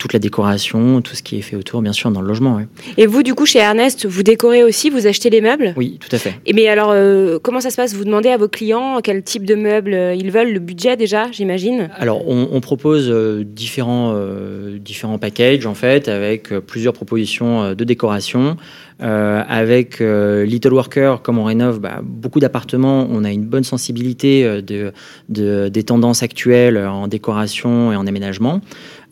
toute 0.02 0.14
la 0.14 0.20
décoration, 0.20 1.00
tout 1.02 1.16
ce 1.16 1.22
qui 1.22 1.38
est 1.38 1.42
fait 1.42 1.56
autour, 1.56 1.84
bien 1.84 1.94
sûr, 1.94 2.10
dans 2.10 2.22
le 2.22 2.28
logement. 2.28 2.56
ouais. 2.56 2.68
Et 2.98 3.06
vous, 3.06 3.22
du 3.22 3.36
coup, 3.36 3.46
chez 3.46 3.60
Ernest, 3.60 4.08
vous 4.08 4.24
décorez 4.24 4.64
aussi, 4.64 4.90
vous 4.90 5.06
achetez 5.06 5.30
les 5.30 5.42
meubles? 5.42 5.76
Oui, 5.78 6.00
tout 6.00 6.10
à 6.12 6.18
fait. 6.18 6.34
Et 6.48 6.54
mais 6.54 6.68
alors, 6.68 6.90
euh, 6.92 7.38
comment 7.40 7.62
ça 7.62 7.70
se 7.70 7.76
passe? 7.76 7.94
Vous 7.94 8.04
demandez 8.04 8.30
à 8.30 8.38
vos 8.38 8.48
clients 8.48 9.00
quel 9.04 9.22
type 9.22 9.46
de 9.46 9.54
meubles 9.54 9.94
euh, 9.94 10.16
ils 10.16 10.32
veulent, 10.32 10.54
le 10.54 10.60
budget 10.60 10.98
déjà, 10.98 11.32
j'imagine? 11.32 11.90
Alors, 12.00 12.28
on, 12.28 12.50
on 12.52 12.62
propose 12.62 13.10
euh, 13.12 13.44
différents, 13.46 14.14
euh, 14.16 14.80
différents 14.80 15.20
packages, 15.20 15.68
en 15.68 15.76
fait, 15.76 16.08
avec 16.08 16.50
plusieurs 16.66 16.94
propositions 16.94 17.74
de 17.76 17.84
décoration. 17.84 18.58
Avec 19.04 20.00
Little 20.00 20.74
Worker, 20.74 21.24
comme 21.24 21.40
on 21.40 21.44
rénove 21.44 21.80
bah, 21.80 22.02
beaucoup 22.04 22.40
d'appartements, 22.40 23.08
on 23.10 23.24
a 23.24 23.32
une 23.32 23.46
bonne 23.46 23.64
sensibilité 23.64 24.62
de, 24.62 24.94
de- 25.28 25.70
des 25.70 25.84
tendances 25.84 26.22
actuelles 26.22 26.78
en 26.78 27.08
décoration 27.08 27.92
et 27.92 27.96
en 27.96 28.06
aménagement. 28.06 28.62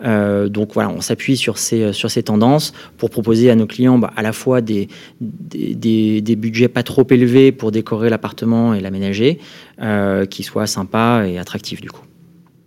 Euh, 0.04 0.48
donc 0.48 0.74
voilà, 0.74 0.90
on 0.90 1.02
s'appuie 1.02 1.36
sur 1.36 1.58
ces, 1.58 1.92
sur 1.92 2.10
ces 2.10 2.24
tendances 2.24 2.72
pour 2.98 3.10
proposer 3.10 3.50
à 3.52 3.56
nos 3.56 3.66
clients 3.68 3.98
bah, 3.98 4.12
à 4.16 4.22
la 4.22 4.32
fois 4.32 4.62
des, 4.62 4.88
des, 5.20 5.76
des- 5.76 6.22
des 6.22 6.36
budgets 6.38 6.70
pas 6.70 6.84
trop 6.84 7.06
élevés 7.10 7.52
pour 7.52 7.72
décorer 7.72 8.10
l'appartement 8.10 8.74
et 8.74 8.80
l'aménager, 8.80 9.40
euh, 9.82 10.26
qui 10.26 10.44
soient 10.44 10.68
sympas 10.68 11.26
et 11.26 11.38
attractifs 11.38 11.82
du 11.82 11.90
coup. 11.90 12.04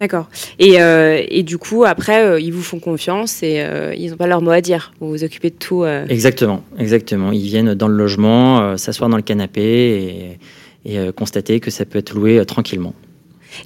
D'accord. 0.00 0.28
Et, 0.58 0.82
euh, 0.82 1.22
et 1.28 1.44
du 1.44 1.58
coup, 1.58 1.84
après, 1.84 2.24
euh, 2.24 2.40
ils 2.40 2.52
vous 2.52 2.60
font 2.62 2.80
confiance 2.80 3.42
et 3.44 3.60
euh, 3.60 3.94
ils 3.96 4.10
n'ont 4.10 4.16
pas 4.16 4.26
leur 4.26 4.42
mot 4.42 4.50
à 4.50 4.60
dire. 4.60 4.92
Vous 5.00 5.08
vous 5.08 5.22
occupez 5.22 5.50
de 5.50 5.54
tout. 5.54 5.84
euh. 5.84 6.04
Exactement, 6.08 6.64
exactement. 6.76 7.30
Ils 7.30 7.46
viennent 7.46 7.74
dans 7.74 7.86
le 7.86 7.96
logement, 7.96 8.60
euh, 8.60 8.76
s'asseoir 8.76 9.08
dans 9.08 9.16
le 9.16 9.22
canapé 9.22 10.38
et, 10.84 10.92
et, 10.92 10.98
euh, 10.98 11.12
constater 11.12 11.60
que 11.60 11.70
ça 11.70 11.84
peut 11.84 12.00
être 12.00 12.14
loué 12.14 12.38
euh, 12.40 12.44
tranquillement. 12.44 12.94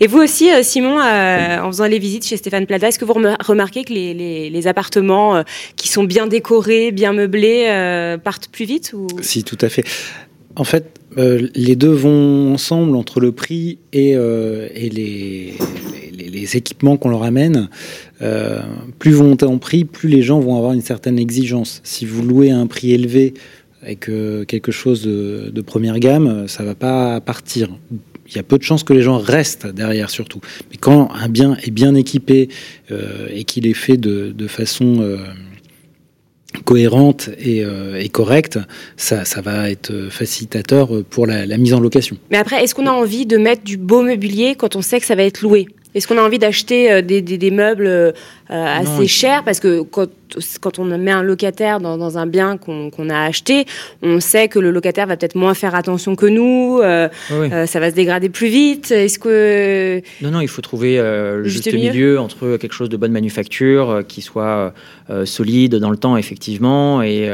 Et 0.01 0.07
vous 0.07 0.19
aussi, 0.19 0.51
euh, 0.51 0.63
Simon, 0.63 0.99
euh, 1.01 1.61
en 1.61 1.67
faisant 1.69 1.87
les 1.87 1.99
visites 1.99 2.27
chez 2.27 2.37
Stéphane 2.37 2.67
Plata, 2.67 2.89
est-ce 2.89 2.99
que 2.99 3.05
vous 3.05 3.13
remar- 3.13 3.37
remarquez 3.45 3.85
que 3.85 3.93
les, 3.93 4.67
appartements 4.67 5.37
euh, 5.37 5.43
qui 5.77 5.89
sont 5.89 6.05
bien 6.05 6.27
décorés, 6.27 6.91
bien 6.91 7.13
meublés, 7.13 8.17
partent 8.25 8.49
plus 8.49 8.65
vite 8.65 8.93
ou... 8.95 9.07
Si, 9.21 9.45
tout 9.45 9.59
à 9.61 9.69
fait. 9.69 9.85
En 10.57 10.65
fait, 10.65 10.99
les 11.17 11.77
deux 11.77 11.93
vont 11.93 12.55
ensemble 12.55 12.97
entre 12.97 13.21
le 13.21 13.33
prix 13.33 13.79
et, 13.93 14.11
et 14.13 14.91
les, 14.91 16.57
équipements 16.57 16.97
qu'on 16.97 17.11
leur 17.11 17.23
amène. 17.23 17.69
Plus 18.99 19.13
vous 19.13 19.25
montez 19.25 19.47
en 19.47 19.59
prix, 19.59 19.85
plus 19.85 20.09
les 20.09 20.23
gens 20.23 20.41
vont 20.41 20.57
avoir 20.57 20.73
une 20.73 20.81
certaine 20.81 21.19
exigence. 21.19 21.81
Si 21.85 22.07
vous 22.07 22.23
louez 22.23 22.51
à 22.51 22.59
un 22.59 22.67
prix 22.67 22.93
élevé 22.93 23.35
avec 23.87 24.09
euh, 24.09 24.45
quelque 24.45 24.73
chose 24.73 25.03
de, 25.03 25.51
de 25.55 25.61
première 25.61 25.99
gamme, 26.01 26.49
ça 26.49 26.65
va 26.65 26.75
pas 26.75 27.21
partir. 27.21 27.71
Il 28.29 28.37
y 28.37 28.39
a 28.39 28.43
peu 28.43 28.59
de 28.59 28.63
chances 28.63 28.83
que 28.85 28.93
les 28.93 29.03
gens 29.03 29.19
restent 29.19 29.67
derrière 29.67 30.11
surtout. 30.11 30.41
Mais 30.71 30.77
quand 30.79 31.11
un 31.15 31.29
bien 31.29 31.57
est 31.63 31.71
bien 31.71 31.95
équipé 31.95 32.49
euh, 32.91 33.29
et 33.33 33.45
qu'il 33.45 33.67
est 33.67 33.75
fait 33.75 33.97
de, 33.97 34.33
de 34.33 34.47
façon 34.49 35.01
euh, 35.01 35.17
cohérente 36.65 37.29
et, 37.39 37.65
euh, 37.65 38.01
et 38.01 38.09
correcte, 38.09 38.59
ça, 38.97 39.25
ça 39.25 39.41
va 39.41 39.71
être 39.71 40.09
facilitateur 40.11 40.89
pour 41.11 41.27
la, 41.27 41.45
la 41.47 41.59
mise 41.59 41.75
en 41.75 41.81
location. 41.81 42.17
Mais 42.31 42.39
après, 42.39 42.63
est-ce 42.65 42.75
qu'on 42.75 42.87
a 42.87 42.93
envie 42.93 43.27
de 43.27 43.37
mettre 43.37 43.63
du 43.63 43.77
beau 43.77 44.03
mobilier 44.03 44.55
quand 44.57 44.77
on 44.77 44.83
sait 44.83 45.01
que 45.01 45.07
ça 45.07 45.15
va 45.15 45.23
être 45.25 45.43
loué? 45.43 45.67
Est-ce 45.95 46.07
qu'on 46.07 46.19
a 46.19 46.23
envie 46.23 46.39
d'acheter 46.39 47.01
des, 47.03 47.23
des- 47.23 47.39
des 47.39 47.51
meubles 47.51 48.13
assez 48.49 48.91
Non. 49.01 49.07
chers? 49.07 49.45
Parce 49.45 49.61
que 49.61 49.81
quand, 49.83 50.07
quand 50.61 50.79
on 50.79 50.85
met 50.85 51.11
un 51.11 51.23
locataire 51.23 51.81
dans, 51.81 51.97
dans 51.97 52.19
un 52.19 52.27
bien 52.27 52.57
qu'on 52.59 53.11
a 53.11 53.21
acheté, 53.21 53.65
on 54.03 54.21
sait 54.21 54.49
que 54.49 54.59
le 54.59 54.71
locataire 54.71 55.07
va 55.07 55.17
peut-être 55.17 55.35
moins 55.35 55.55
faire 55.55 55.75
attention 55.75 56.17
que 56.17 56.27
nous, 56.27 56.81
euh, 56.83 57.09
euh, 57.33 57.67
ça 57.67 57.81
va 57.81 57.91
se 57.91 57.95
dégrader 57.95 58.29
plus 58.29 58.49
vite. 58.49 58.91
Est-ce 58.91 59.19
que... 59.19 60.01
Non, 60.23 60.31
non, 60.31 60.41
il 60.41 60.49
faut 60.49 60.63
trouver 60.63 60.99
euh, 60.99 61.39
le 61.39 61.49
Juste 61.49 61.73
milieu. 61.73 61.91
milieu. 61.91 62.21
entre 62.21 62.57
quelque 62.57 62.73
chose 62.73 62.89
de 62.89 62.97
bonne 62.97 63.13
manufacture, 63.13 63.91
euh, 63.91 64.03
qui 64.03 64.23
soit 64.23 64.73
solide 65.25 65.77
dans 65.77 65.91
le 65.91 65.97
temps, 65.97 66.17
effectivement, 66.17 67.01
et 67.01 67.31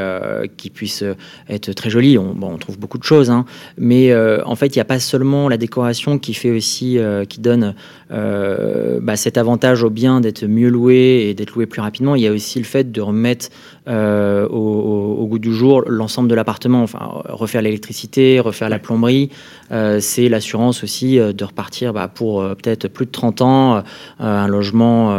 qui 0.57 0.69
puisse 0.69 1.03
être 1.49 1.73
très 1.73 1.89
joli. 1.89 2.19
On, 2.19 2.33
bon, 2.35 2.51
on 2.53 2.57
trouve 2.57 2.77
beaucoup 2.77 2.99
de 2.99 3.03
choses, 3.03 3.31
hein, 3.31 3.45
mais 3.77 4.15
en 4.15 4.55
fait, 4.55 4.75
il 4.75 4.77
n'y 4.77 4.81
a 4.81 4.85
pas 4.85 4.99
seulement 4.99 5.49
la 5.49 5.57
décoration 5.57 6.19
qui 6.19 6.33
fait 6.33 6.51
aussi, 6.51 6.99
qui 7.29 7.39
donne 7.41 7.73
bah, 8.11 9.15
cet 9.15 9.37
avantage 9.37 9.83
au 9.83 9.89
bien 9.89 10.21
d'être 10.21 10.45
mieux 10.45 10.69
loué 10.69 11.27
et 11.29 11.33
d'être 11.33 11.55
loué 11.55 11.65
plus 11.65 11.81
rapidement. 11.81 12.15
Il 12.15 12.21
y 12.21 12.27
a 12.27 12.31
aussi 12.31 12.59
le 12.59 12.65
fait 12.65 12.82
de 12.91 13.01
remettre 13.01 13.49
euh, 13.87 14.47
au, 14.47 15.25
goût 15.27 15.39
du 15.39 15.53
jour 15.53 15.83
l'ensemble 15.87 16.29
de 16.29 16.35
l'appartement, 16.35 16.83
enfin 16.83 16.99
refaire 17.25 17.61
l'électricité, 17.61 18.39
refaire 18.39 18.69
la 18.69 18.79
plomberie. 18.79 19.29
Euh, 19.71 19.99
c'est 19.99 20.29
l'assurance 20.29 20.83
aussi 20.83 21.19
euh, 21.19 21.33
de 21.33 21.43
repartir 21.43 21.93
bah, 21.93 22.07
pour 22.07 22.41
peut-être 22.55 22.87
plus 22.87 23.05
de 23.05 23.11
30 23.11 23.41
ans, 23.41 23.83
un 24.19 24.47
logement 24.47 25.17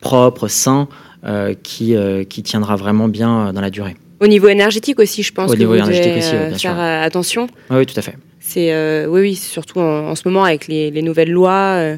propre, 0.00 0.48
sain, 0.48 0.88
qui, 1.62 1.94
qui 2.28 2.42
tiendra 2.42 2.76
vraiment 2.76 3.08
bien 3.08 3.52
dans 3.52 3.60
la 3.60 3.70
durée. 3.70 3.96
Au 4.20 4.26
niveau 4.26 4.48
énergétique 4.48 4.98
aussi, 4.98 5.22
je 5.22 5.32
pense 5.32 5.50
Au 5.50 5.54
que 5.54 5.58
niveau 5.58 5.72
vous 5.72 5.76
énergétique 5.78 6.08
devez 6.14 6.18
aussi, 6.18 6.32
oui, 6.32 6.48
bien 6.48 6.58
faire 6.58 6.74
sûr. 6.74 6.80
attention. 6.80 7.46
Oui, 7.70 7.76
oui, 7.78 7.86
tout 7.86 7.98
à 7.98 8.02
fait. 8.02 8.16
C'est 8.40 8.72
euh, 8.72 9.06
oui, 9.08 9.20
oui, 9.22 9.34
surtout 9.34 9.80
en, 9.80 10.08
en 10.10 10.14
ce 10.14 10.22
moment 10.24 10.44
avec 10.44 10.68
les, 10.68 10.90
les 10.92 11.02
nouvelles 11.02 11.32
lois. 11.32 11.74
euh, 11.78 11.96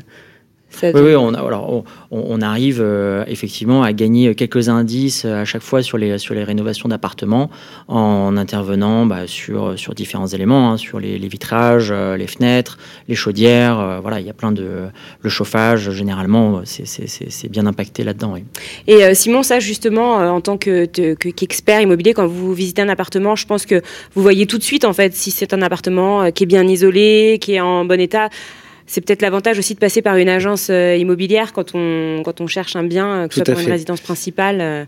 ça- 0.71 0.91
Oui, 0.95 1.01
oui, 1.03 1.15
on, 1.17 1.35
a- 1.35 1.41
alors, 1.41 1.71
on, 1.71 1.85
on 2.11 2.41
arrive 2.43 2.81
euh, 2.81 3.25
effectivement 3.27 3.83
à 3.83 3.93
gagner 3.93 4.35
quelques 4.35 4.69
indices 4.69 5.25
euh, 5.25 5.43
à 5.43 5.45
chaque 5.45 5.63
fois 5.63 5.83
sur 5.83 5.99
les, 5.99 6.19
sur 6.19 6.35
les 6.35 6.45
rénovations 6.45 6.89
d'appartements 6.89 7.51
en 7.89 8.37
intervenant 8.37 9.07
bah, 9.07 9.27
sur, 9.27 9.79
sur 9.79 9.95
différents 9.95 10.27
éléments, 10.27 10.71
hein, 10.73 10.77
sur 10.77 11.01
les, 11.01 11.19
les 11.19 11.29
vitrages, 11.29 11.89
euh, 11.91 12.17
les 12.17 12.27
fenêtres, 12.27 12.79
les 13.09 13.15
chaudières. 13.15 13.79
euh, 13.81 14.01
voilà, 14.01 14.21
il 14.21 14.27
y 14.27 14.31
a 14.31 14.35
plein 14.35 14.53
de. 14.53 14.89
Le 15.23 15.31
chauffage, 15.31 15.91
généralement, 15.91 16.63
c'est- 16.65 17.49
bien 17.49 17.67
impacté 17.67 18.05
là-dedans. 18.05 18.33
oui. 18.35 18.45
Et 18.87 19.05
euh, 19.05 19.15
Simon, 19.15 19.43
ça 19.43 19.61
justement, 19.61 20.21
euh, 20.21 20.29
en 20.29 20.41
tant 20.41 20.59
que 20.59 20.85
te- 20.85 21.15
que- 21.15 21.29
qu'expert 21.31 21.81
immobilier, 21.81 22.13
quand 22.13 22.27
vous 22.27 22.53
visitez 22.53 22.83
un 22.83 22.89
appartement, 22.89 23.37
je 23.37 23.47
pense 23.47 23.65
que 23.67 23.81
vous 24.15 24.23
voyez 24.23 24.47
tout 24.47 24.59
de 24.59 24.63
suite 24.63 24.85
en 24.85 24.93
fait 24.93 25.15
si 25.15 25.31
c'est 25.31 25.55
un 25.55 25.63
appartement 25.63 26.23
euh, 26.23 26.31
qui 26.31 26.45
est 26.45 26.47
bien 26.47 26.67
isolé, 26.69 27.39
qui 27.41 27.55
est 27.55 27.61
en 27.61 27.85
bon 27.85 27.99
état. 28.01 28.29
C'est 28.89 29.01
peut-être 29.01 29.23
l'avantage 29.23 29.59
aussi 29.59 29.75
de 29.75 29.79
passer 29.79 30.03
par 30.03 30.17
une 30.17 30.29
agence 30.29 30.69
immobilière 30.69 31.53
quand 31.53 31.75
on, 31.75 32.23
quand 32.25 32.41
on 32.41 32.49
cherche 32.49 32.75
un 32.75 32.83
bien, 32.83 33.29
que 33.29 33.35
ce 33.35 33.45
soit 33.45 33.55
pour 33.55 33.63
une 33.63 33.71
résidence 33.71 34.01
principale. 34.01 34.87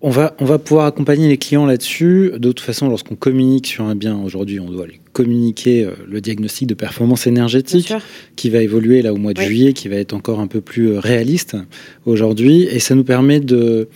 On 0.00 0.10
va, 0.10 0.34
on 0.40 0.44
va 0.44 0.58
pouvoir 0.58 0.86
accompagner 0.86 1.28
les 1.28 1.36
clients 1.36 1.64
là-dessus. 1.64 2.32
De 2.36 2.48
toute 2.48 2.58
façon, 2.58 2.88
lorsqu'on 2.88 3.14
communique 3.14 3.68
sur 3.68 3.84
un 3.84 3.94
bien, 3.94 4.18
aujourd'hui, 4.20 4.58
on 4.58 4.68
doit 4.68 4.86
communiquer 5.12 5.86
le 6.08 6.20
diagnostic 6.20 6.66
de 6.66 6.74
performance 6.74 7.28
énergétique 7.28 7.92
qui 8.34 8.50
va 8.50 8.62
évoluer 8.62 9.00
là 9.02 9.12
au 9.12 9.16
mois 9.16 9.32
de 9.32 9.40
juillet, 9.40 9.74
qui 9.74 9.86
va 9.86 9.96
être 9.96 10.12
encore 10.12 10.40
un 10.40 10.48
peu 10.48 10.60
plus 10.60 10.98
réaliste 10.98 11.56
aujourd'hui. 12.04 12.62
Et 12.64 12.80
ça 12.80 12.96
nous 12.96 13.04
permet 13.04 13.38
de 13.38 13.88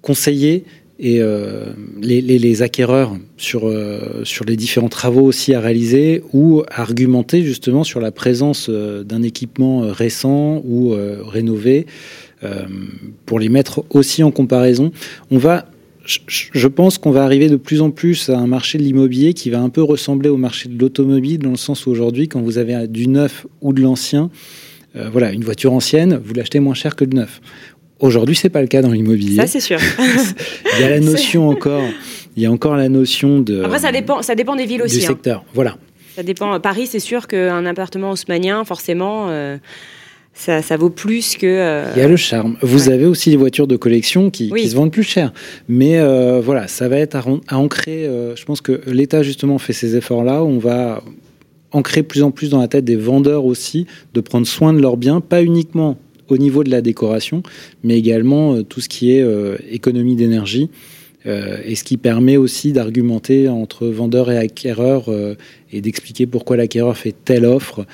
conseiller 0.00 0.64
et 1.02 1.20
euh, 1.20 1.64
les, 2.00 2.62
acquéreurs 2.62 3.16
sur, 3.36 3.66
euh, 3.66 4.22
sur 4.22 4.44
les 4.44 4.56
différents 4.56 4.88
travaux 4.88 5.22
aussi 5.22 5.52
à 5.52 5.60
réaliser 5.60 6.22
ou 6.32 6.62
argumenter 6.70 7.42
justement 7.42 7.82
sur 7.82 7.98
la 7.98 8.12
présence 8.12 8.68
euh, 8.70 9.02
d'un 9.02 9.22
équipement 9.22 9.80
récent 9.80 10.62
ou 10.64 10.94
rénové 11.26 11.86
pour 13.24 13.38
les 13.38 13.48
mettre 13.48 13.84
aussi 13.90 14.24
en 14.24 14.32
comparaison. 14.32 14.90
On 15.30 15.38
va, 15.38 15.66
je 16.04 16.66
pense 16.66 16.98
qu'on 16.98 17.12
va 17.12 17.22
arriver 17.22 17.48
de 17.48 17.54
plus 17.54 17.80
en 17.80 17.90
plus 17.90 18.30
à 18.30 18.38
un 18.38 18.48
marché 18.48 18.78
de 18.78 18.82
l'immobilier 18.82 19.32
qui 19.32 19.48
va 19.48 19.60
un 19.60 19.68
peu 19.68 19.82
ressembler 19.82 20.28
au 20.28 20.36
marché 20.36 20.68
de 20.68 20.76
l'automobile 20.76 21.38
dans 21.38 21.50
le 21.50 21.56
sens 21.56 21.86
où 21.86 21.90
aujourd'hui, 21.90 22.26
quand 22.26 22.40
vous 22.40 22.58
avez 22.58 22.88
du 22.88 23.06
neuf 23.06 23.46
ou 23.60 23.72
de 23.72 23.80
l'ancien, 23.80 24.28
voilà, 25.12 25.32
une 25.32 25.44
voiture 25.44 25.72
ancienne, 25.72 26.20
vous 26.22 26.34
l'achetez 26.34 26.58
moins 26.58 26.74
cher 26.74 26.96
que 26.96 27.04
le 27.04 27.12
neuf. 27.12 27.40
Aujourd'hui, 28.02 28.34
c'est 28.34 28.48
pas 28.48 28.60
le 28.60 28.66
cas 28.66 28.82
dans 28.82 28.90
l'immobilier. 28.90 29.36
Ça, 29.36 29.46
c'est 29.46 29.60
sûr. 29.60 29.78
il 30.74 30.80
y 30.80 30.84
a 30.84 30.90
la 30.90 30.98
notion 30.98 31.48
encore. 31.48 31.84
Il 32.36 32.42
y 32.42 32.46
a 32.46 32.50
encore 32.50 32.74
la 32.74 32.88
notion 32.88 33.40
de. 33.40 33.62
Après, 33.62 33.78
ça 33.78 33.92
dépend. 33.92 34.22
Ça 34.22 34.34
dépend 34.34 34.56
des 34.56 34.66
villes 34.66 34.82
aussi. 34.82 34.98
Du 34.98 35.04
hein. 35.04 35.08
secteur. 35.08 35.44
Voilà. 35.54 35.76
Ça 36.16 36.24
dépend. 36.24 36.58
Paris, 36.58 36.88
c'est 36.88 36.98
sûr 36.98 37.28
qu'un 37.28 37.64
appartement 37.64 38.10
haussmanien, 38.10 38.64
forcément. 38.64 39.28
Euh, 39.28 39.56
ça, 40.34 40.62
ça, 40.62 40.76
vaut 40.76 40.90
plus 40.90 41.36
que. 41.36 41.46
Euh, 41.46 41.92
il 41.94 42.02
y 42.02 42.04
a 42.04 42.08
le 42.08 42.16
charme. 42.16 42.56
Vous 42.60 42.88
avez 42.88 43.06
aussi 43.06 43.30
des 43.30 43.36
voitures 43.36 43.68
de 43.68 43.76
collection 43.76 44.30
qui, 44.30 44.50
qui 44.50 44.68
se 44.68 44.74
vendent 44.74 44.90
plus 44.90 45.04
cher. 45.04 45.32
Mais 45.68 46.00
euh, 46.00 46.40
voilà, 46.40 46.66
ça 46.66 46.88
va 46.88 46.96
être 46.96 47.14
à, 47.14 47.56
ancrer. 47.56 48.08
je 48.34 48.44
pense 48.44 48.60
que 48.60 48.80
l'État, 48.88 49.22
justement, 49.22 49.58
fait 49.58 49.72
ces 49.74 49.94
efforts-là. 49.94 50.42
On 50.42 50.58
va 50.58 51.04
ancrer 51.70 52.02
plus 52.02 52.24
en 52.24 52.32
plus 52.32 52.50
dans 52.50 52.60
la 52.60 52.66
tête 52.66 52.84
des 52.84 52.96
vendeurs 52.96 53.44
aussi 53.44 53.86
de 54.12 54.20
prendre 54.20 54.46
soin 54.46 54.72
de 54.72 54.80
leurs 54.80 54.96
biens, 54.96 55.20
pas 55.20 55.40
uniquement 55.40 55.98
au 56.32 56.38
niveau 56.38 56.64
de 56.64 56.70
la 56.70 56.80
décoration, 56.80 57.42
mais 57.84 57.98
également 57.98 58.54
euh, 58.54 58.62
tout 58.62 58.80
ce 58.80 58.88
qui 58.88 59.12
est 59.12 59.22
euh, 59.22 59.56
économie 59.70 60.16
d'énergie. 60.16 60.70
Euh, 61.24 61.58
et 61.64 61.76
ce 61.76 61.84
qui 61.84 61.98
permet 61.98 62.36
aussi 62.36 62.72
d'argumenter 62.72 63.48
entre 63.48 63.86
vendeur 63.86 64.28
et 64.32 64.38
acquéreur 64.38 65.08
et 65.72 65.80
d'expliquer 65.80 66.26
pourquoi 66.26 66.56
l'acquéreur 66.56 66.96
fait 66.96 67.14
telle 67.24 67.44
offre 67.44 67.86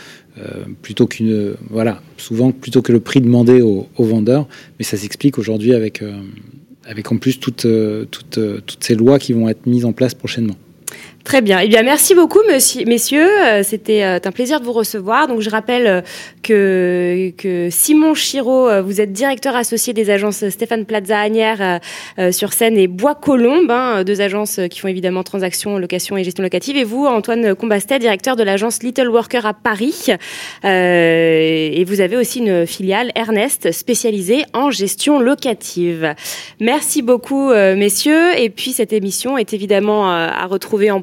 plutôt 0.81 1.07
qu'une 1.07 1.55
voilà 1.68 2.01
souvent 2.16 2.53
plutôt 2.53 2.81
que 2.81 2.90
le 2.90 3.01
prix 3.01 3.20
demandé 3.20 3.61
au, 3.61 3.87
vendeur 3.98 4.48
mais 4.79 4.85
ça 4.87 4.96
s'explique 4.96 5.37
aujourd'hui 5.37 5.74
avec 5.74 6.03
avec 6.85 7.12
en 7.12 7.18
plus 7.18 7.38
toutes, 7.38 7.66
toutes, 8.11 8.40
toutes 8.64 8.83
ces 8.83 8.94
lois 8.94 9.18
qui 9.18 9.35
vont 9.35 9.46
être 9.51 9.66
mises 9.66 9.85
en 9.85 9.92
place 9.92 10.14
prochainement. 10.14 10.57
Très 11.29 11.43
bien. 11.43 11.59
Eh 11.61 11.69
bien, 11.69 11.83
merci 11.83 12.14
beaucoup, 12.14 12.41
messieurs. 12.49 13.29
Euh, 13.45 13.62
c'était 13.62 14.03
euh, 14.03 14.19
un 14.25 14.33
plaisir 14.33 14.61
de 14.61 14.64
vous 14.64 14.73
recevoir. 14.73 15.29
Donc, 15.29 15.43
je 15.43 15.51
rappelle 15.51 15.87
euh, 15.87 16.01
que, 16.43 17.31
que 17.37 17.69
Simon 17.71 18.14
Chiraud, 18.14 18.83
vous 18.83 19.03
êtes 19.03 19.12
directeur 19.12 19.55
associé 19.55 19.93
des 19.93 20.09
agences 20.09 20.49
Stéphane 20.49 20.87
Plaza 20.87 21.21
Agnières 21.21 21.81
sur 22.31 22.55
Seine 22.55 22.79
et 22.79 22.87
Bois 22.87 23.14
Colombe, 23.14 23.71
hein, 23.71 24.05
deux 24.05 24.23
agences 24.23 24.59
qui 24.71 24.81
font 24.81 24.88
évidemment 24.88 25.23
transactions, 25.23 25.77
location 25.77 26.17
et 26.17 26.25
gestion 26.25 26.43
locative. 26.43 26.79
Et 26.79 26.85
vous, 26.85 27.05
Antoine 27.05 27.55
Combastet, 27.55 27.99
directeur 27.99 28.35
de 28.35 28.43
l'agence 28.43 28.83
Little 28.83 29.09
Worker 29.09 29.45
à 29.45 29.53
Paris. 29.53 30.07
et 30.64 31.85
vous 31.87 32.01
avez 32.01 32.17
aussi 32.17 32.38
une 32.38 32.67
filiale 32.67 33.12
Ernest 33.14 33.73
spécialisée 33.73 34.45
en 34.55 34.71
gestion 34.71 35.21
locative. 35.21 36.14
Merci 36.59 37.03
beaucoup, 37.03 37.51
messieurs. 37.53 38.38
Et 38.38 38.49
puis, 38.49 38.73
cette 38.73 38.95
émission 38.95 39.37
est 39.37 39.53
évidemment 39.53 40.11
à 40.11 40.47
retrouver 40.47 40.91
en 40.91 41.03